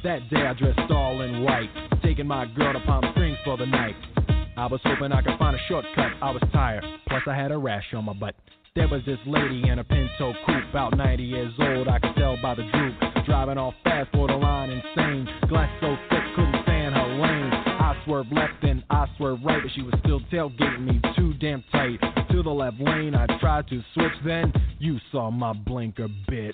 [0.03, 1.71] That day I dressed all in white,
[2.03, 3.95] taking my girl to Palm Springs for the night.
[4.57, 6.13] I was hoping I could find a shortcut.
[6.23, 8.35] I was tired, plus I had a rash on my butt.
[8.75, 11.89] There was this lady in a Pinto coupe, about 90 years old.
[11.89, 12.95] I could tell by the droop,
[13.27, 15.29] driving off fast, borderline insane.
[15.49, 17.53] Glass so thick, couldn't stay in her lane.
[17.53, 21.63] I swerved left and I swerved right, but she was still tailgating me too damn
[21.71, 22.01] tight.
[22.31, 24.13] To the left lane, I tried to switch.
[24.25, 26.53] Then you saw my blinker, bitch.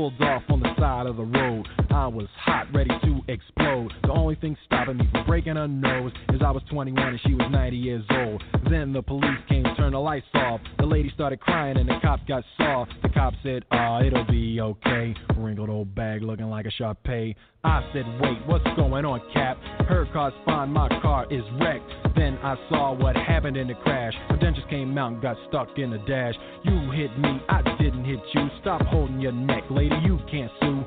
[0.00, 1.79] Pulled off on the side of the road.
[2.00, 3.92] I was hot, ready to explode.
[4.04, 7.34] The only thing stopping me from breaking her nose is I was 21 and she
[7.34, 8.42] was 90 years old.
[8.70, 10.62] Then the police came, turned the lights off.
[10.78, 12.92] The lady started crying and the cop got soft.
[13.02, 15.14] The cop said, Ah, it'll be okay.
[15.36, 17.36] Wrinkled old bag looking like a Shar-Pei.
[17.64, 19.58] I said, Wait, what's going on, Cap?
[19.86, 22.16] Her car's fine, my car is wrecked.
[22.16, 24.14] Then I saw what happened in the crash.
[24.30, 26.34] The dentures came out and got stuck in the dash.
[26.64, 28.48] You hit me, I didn't hit you.
[28.62, 30.82] Stop holding your neck, lady, you can't sue.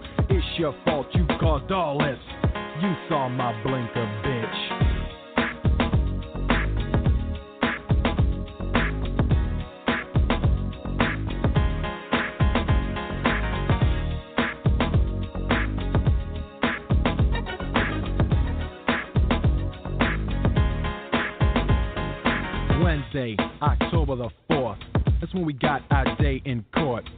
[0.54, 2.20] It's your fault, you caused all this.
[2.80, 4.84] You saw my blinker, bitch.
[22.84, 24.78] Wednesday, October the 4th.
[25.20, 27.10] That's when we got our day in court.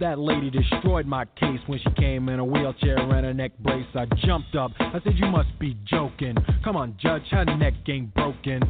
[0.00, 3.86] That lady destroyed my case when she came in a wheelchair and a neck brace.
[3.94, 4.72] I jumped up.
[4.80, 6.36] I said, You must be joking.
[6.64, 8.62] Come on, judge, her neck ain't broken.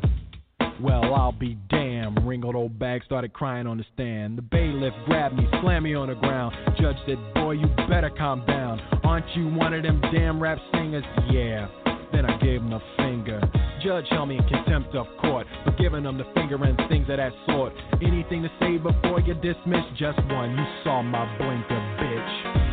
[0.80, 2.26] Well, I'll be damned.
[2.26, 4.38] Wrinkled old bag started crying on the stand.
[4.38, 6.54] The bailiff grabbed me, slammed me on the ground.
[6.78, 8.80] Judge said, Boy, you better calm down.
[9.04, 11.04] Aren't you one of them damn rap singers?
[11.30, 11.68] Yeah.
[12.12, 13.40] Then I gave him a finger.
[13.84, 17.18] Judge held me in contempt of court for giving them the finger and things of
[17.18, 17.74] that sort.
[18.00, 19.84] Anything to say before you dismiss?
[19.98, 20.56] Just one.
[20.56, 22.63] You saw my blinker, bitch.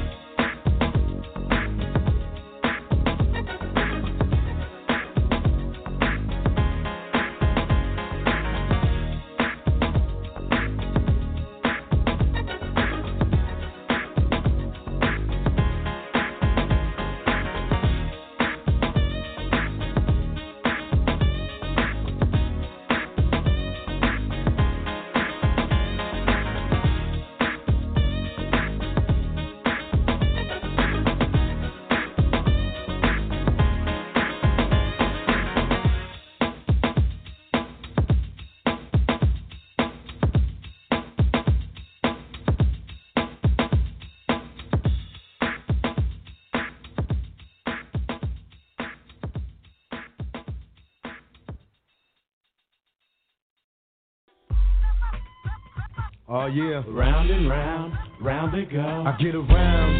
[56.53, 56.83] Yeah.
[56.87, 58.79] Round and round, round they go.
[58.81, 59.91] I get around.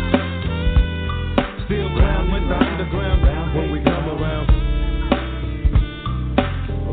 [1.65, 4.48] Still round with the underground round when we come around.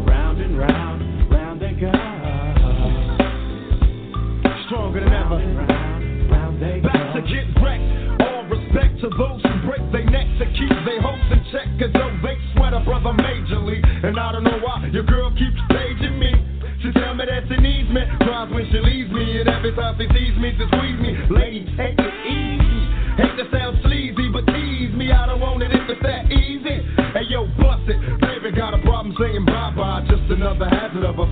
[0.07, 1.91] Round and round, round they go.
[4.67, 5.39] Stronger than ever.
[6.31, 8.23] Round they Back to get wrecked.
[8.23, 11.67] All respect to those who break their neck to keep their hopes in check.
[11.81, 13.83] Cause yo, they sweat a brother majorly.
[14.05, 15.68] And I don't know why your girl keeps
[19.81, 21.13] every she sees me, she squeeze me.
[21.31, 22.79] Lady, take it easy.
[23.19, 25.11] Hate to sound sleazy, but tease me.
[25.11, 26.87] I don't want it if it's that easy.
[27.15, 27.99] Hey yo, bust it.
[28.21, 30.07] Baby got a problem saying bye bye.
[30.09, 31.27] Just another hazard of a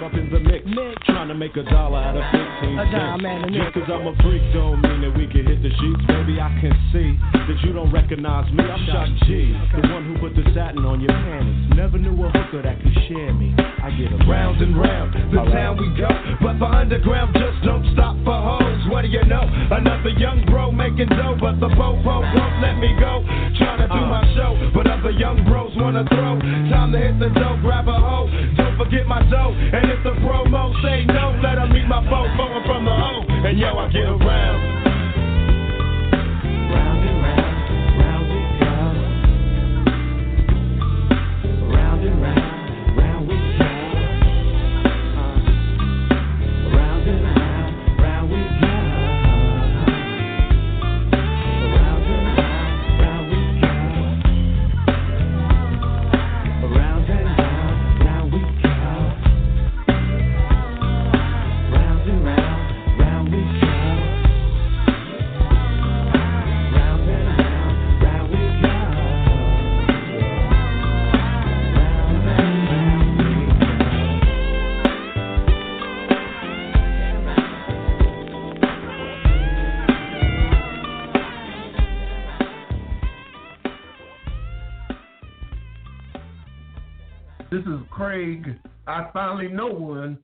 [0.00, 0.64] caught up in the mix,
[1.04, 3.44] trying to make a dollar out of 15 A dime cents.
[3.44, 6.04] and a Just cause I'm a freak don't mean that we can hit the sheets.
[6.08, 8.64] Baby, I can see that you don't recognize me.
[8.64, 11.76] I'm Shock G, the one who put the satin on your panties.
[11.76, 13.52] Never knew a hooker that could share me.
[13.58, 16.08] I get around Round and round, the town we go.
[16.40, 18.80] But the underground just don't stop for hoes.
[18.88, 19.44] What do you know?
[19.44, 23.20] Another young bro making dough, but the popo won't let me go.
[23.58, 24.36] Trying to do my uh.
[24.36, 26.40] show, but other young bros wanna throw.
[26.72, 28.28] Time to hit the dough, grab a hoe.
[28.56, 29.52] Don't forget my dough.
[29.52, 33.24] And if the promo say no, let 'em meet my foe, flowing from the hoe.
[33.28, 34.79] And yo, I get around.
[88.86, 90.18] I finally know one.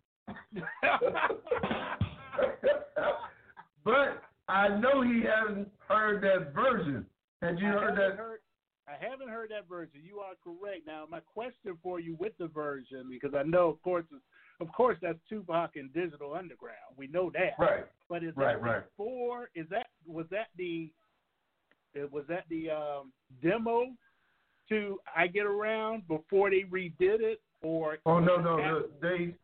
[3.85, 7.07] but I know he hasn't heard that version.
[7.43, 8.17] Had you I heard that?
[8.19, 8.39] Heard,
[8.89, 10.01] I haven't heard that version.
[10.03, 10.87] You are correct.
[10.87, 14.05] Now, my question for you with the version, because I know, of course,
[14.61, 16.97] of course, that's Tupac and Digital Underground.
[16.97, 17.53] We know that.
[17.59, 17.85] Right.
[18.09, 18.83] But is Right, that right.
[18.97, 19.51] before?
[19.55, 20.93] Is that was that the
[21.97, 23.13] uh, was that the um,
[23.43, 23.87] demo
[24.69, 28.83] to I Get Around before they redid it, or Oh no, no, no.
[29.03, 29.35] They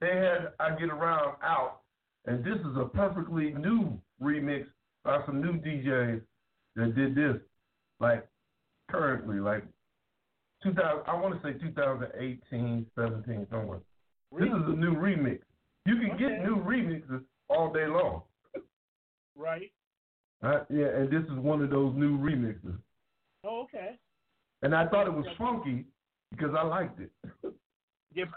[0.00, 1.80] they had I Get Around out,
[2.26, 4.66] and this is a perfectly new remix
[5.04, 6.20] by some new DJs
[6.76, 7.36] that did this,
[8.00, 8.26] like
[8.90, 9.64] currently, like
[10.64, 11.02] 2000.
[11.06, 13.80] I want to say 2018, 17, somewhere.
[14.32, 15.40] This is a new remix.
[15.86, 18.22] You can get new remixes all day long.
[19.36, 19.70] right?
[20.42, 22.76] Uh, yeah, and this is one of those new remixes.
[23.44, 23.96] Oh, okay.
[24.62, 25.84] And I thought it was funky
[26.30, 27.10] because I liked it.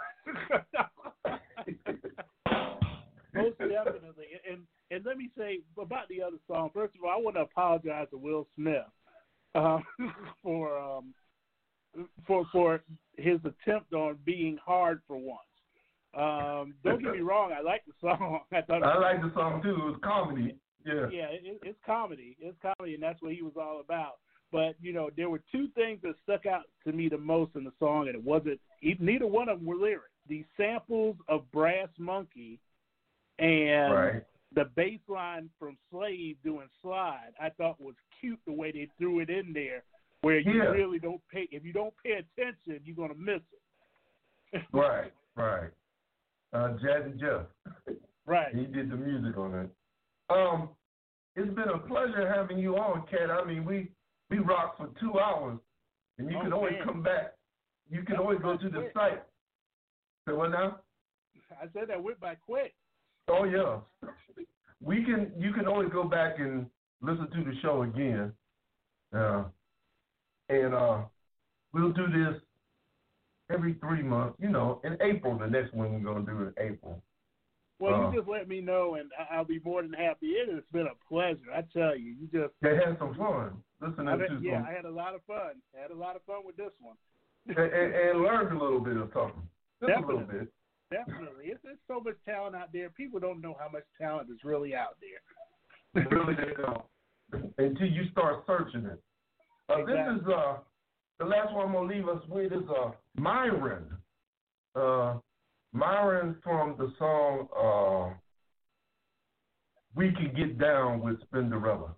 [3.34, 4.26] Most definitely.
[4.49, 6.70] And and let me say about the other song.
[6.74, 8.84] First of all, I want to apologize to Will Smith
[9.56, 9.84] um,
[10.44, 11.14] for um,
[12.28, 12.84] for for
[13.18, 15.40] his attempt on being hard for once.
[16.14, 18.41] Um, don't get me wrong, I like the song.
[18.52, 19.70] I thought I like the song too.
[19.70, 20.56] It was comedy.
[20.86, 21.08] Yeah.
[21.12, 22.36] yeah, it, it's comedy.
[22.40, 24.16] It's comedy, and that's what he was all about.
[24.52, 27.64] But you know, there were two things that stuck out to me the most in
[27.64, 28.60] the song, and it wasn't.
[28.99, 30.10] Neither one of them were lyrics.
[30.28, 32.60] The samples of Brass Monkey
[33.40, 34.23] and Right.
[34.53, 39.19] the bass line from Slave doing Slide, I thought was cute the way they threw
[39.19, 39.84] it in there,
[40.22, 40.69] where you Yeah.
[40.69, 41.48] really don't pay.
[41.52, 43.61] If you don't pay attention, you're gonna miss it.
[44.73, 45.72] Right, right.
[46.53, 47.45] Uh, Jazzy Jeff.
[48.26, 48.53] Right.
[48.53, 49.69] He did the music on it.
[50.30, 50.69] Um,
[51.36, 53.32] it's been a pleasure having you on, Kat.
[53.32, 53.90] I mean, we
[54.32, 55.60] we rock for two hours,
[56.18, 56.86] and you Oh, can always man.
[56.86, 57.34] come back.
[57.90, 59.22] You can always go to the site.
[60.28, 60.80] Say what now?
[61.62, 62.74] I said that went by quick.
[63.28, 63.80] Oh yeah.
[64.82, 65.32] We can.
[65.38, 66.66] You can always go back and
[67.02, 68.32] listen to the show again.
[69.14, 69.44] Uh,
[70.49, 70.99] and uh,
[71.74, 72.41] we'll do this
[73.53, 74.38] every three months.
[74.40, 77.02] You know, in April, the next one we're gonna do in April.
[77.82, 80.28] Well, Uh, you just let me know, and I'll be more than happy.
[80.28, 81.52] It has been a pleasure.
[81.53, 84.68] I tell you, you just They had some fun listening I to had- yeah, some,
[84.68, 85.60] I had a lot of fun.
[85.76, 86.95] I had a lot of fun with this one.
[87.48, 89.41] and, and, and learned a little bit of something.
[89.82, 90.40] Just a little Definitely.
[90.45, 90.53] bit.
[90.91, 92.90] Definitely, it's there's so much talent out there.
[92.90, 96.06] People don't know how much talent is really out there.
[96.12, 96.84] really they don't.
[97.58, 99.02] Until you start searching it.
[99.70, 100.58] Uh, This is uh,
[101.18, 103.86] the last one I'm gonna leave us with is uh, Myron.
[104.76, 105.16] Uh,
[105.73, 108.14] Myron from the song uh,
[109.95, 111.91] "We Can Get Down with Spinderella,"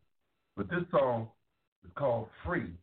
[0.55, 1.27] but this song
[1.83, 2.73] is called "Free."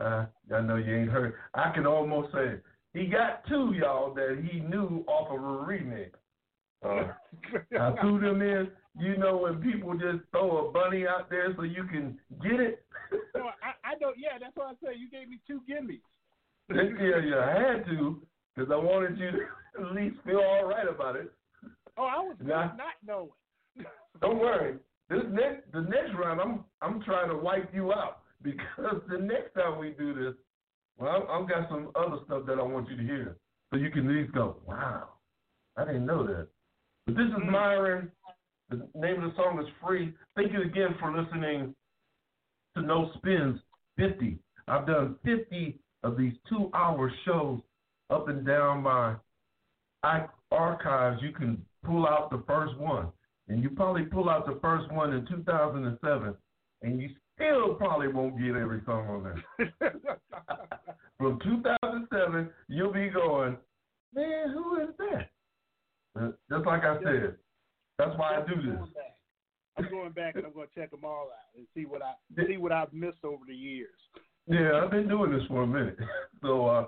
[0.00, 1.34] Uh, I know you ain't heard.
[1.54, 2.54] I can almost say
[2.94, 6.10] he got two y'all that he knew off of a remix.
[6.84, 7.12] Uh,
[7.80, 8.68] I threw them in.
[8.98, 12.84] You know when people just throw a bunny out there so you can get it.
[13.34, 14.16] No, I, I don't.
[14.18, 16.00] Yeah, that's why I say you gave me two gimmies.
[16.70, 18.22] yeah, yeah, I had to
[18.54, 19.38] because I wanted you to
[19.88, 21.32] at least feel all right about it.
[21.96, 22.74] Oh, I was Nah.
[22.76, 23.30] not knowing.
[24.20, 24.76] Don't worry.
[25.10, 29.54] This next, the next round, I'm I'm trying to wipe you out because the next
[29.54, 30.34] time we do this,
[30.96, 33.36] Well, I've got some other stuff that I want you to hear,
[33.70, 35.08] so you can at least go, "Wow,
[35.76, 36.48] I didn't know that."
[37.06, 37.50] But this is mm.
[37.50, 38.10] Myron.
[38.70, 40.14] The name of the song is Free.
[40.36, 41.74] Thank you again for listening
[42.76, 43.60] to No Spinz
[43.98, 44.38] 50.
[44.68, 47.60] I've done 50 of these two-hour shows
[48.10, 49.16] up and down my
[50.50, 51.22] archives.
[51.22, 53.08] You can pull out the first one,
[53.48, 56.34] and you probably pull out the first one in 2007,
[56.82, 59.22] and you still probably won't get every song on
[59.58, 59.92] there.
[61.18, 63.56] From 2007, you'll be going,
[64.14, 65.30] man, who is that?
[66.20, 67.36] Uh, Just like I said,
[67.98, 68.78] that's why I do this.
[69.76, 72.12] I'm going back and I'm going to check them all out and see what I
[72.46, 73.90] see what I've missed over the years.
[74.46, 75.98] Yeah, I've been doing this for a minute.
[76.42, 76.86] So uh, uh,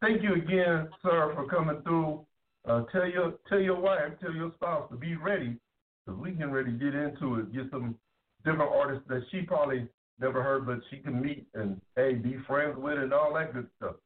[0.00, 2.24] thank you again, sir, for coming through.
[2.66, 5.56] Uh, tell your tell your wife, tell your spouse to be ready,
[6.04, 7.52] because we can ready to get into it.
[7.52, 7.96] Get some
[8.44, 9.88] different artists that she probably
[10.20, 13.68] never heard, but she can meet and hey, be friends with and all that good
[13.76, 13.96] stuff.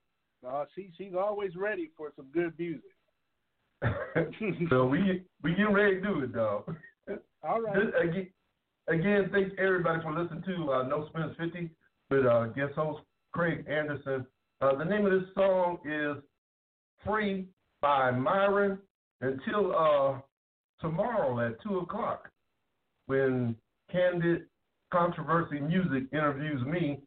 [0.47, 2.83] Uh, she she's always ready for some good music.
[4.71, 6.77] so we we getting ready to do it, dog.
[7.43, 7.75] All right.
[7.75, 8.29] This, again,
[8.89, 11.71] again, thanks everybody for listening to uh, No Spinz 50
[12.11, 14.27] with uh, guest host Craig Anderson.
[14.63, 16.23] Uh, the name of this song is
[17.05, 17.47] Free
[17.81, 18.79] by Myron.
[19.21, 20.21] Until uh,
[20.81, 22.29] tomorrow at 2 o'clock
[23.07, 23.57] when
[23.91, 24.47] Candid
[24.93, 27.01] Controversy Music interviews me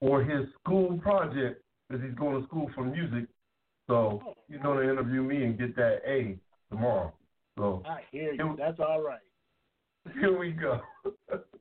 [0.00, 3.28] for his school project because he's going to school for music.
[3.88, 6.38] So he's going to interview me and get that A
[6.70, 7.12] tomorrow.
[7.58, 8.56] So I hear you.
[8.58, 9.20] That's all right.
[10.20, 10.80] here we go.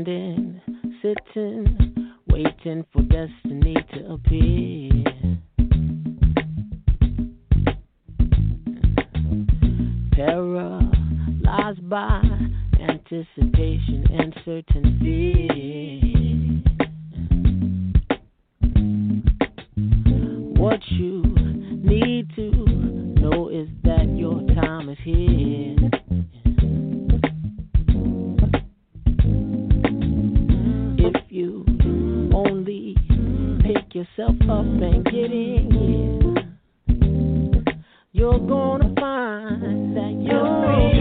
[0.00, 0.60] Standing,
[1.02, 5.04] sitting, waiting for destiny to appear.
[10.12, 12.22] Paralyzed by
[12.80, 14.98] anticipation and certain
[38.20, 40.99] you're gonna find that you're oh, free,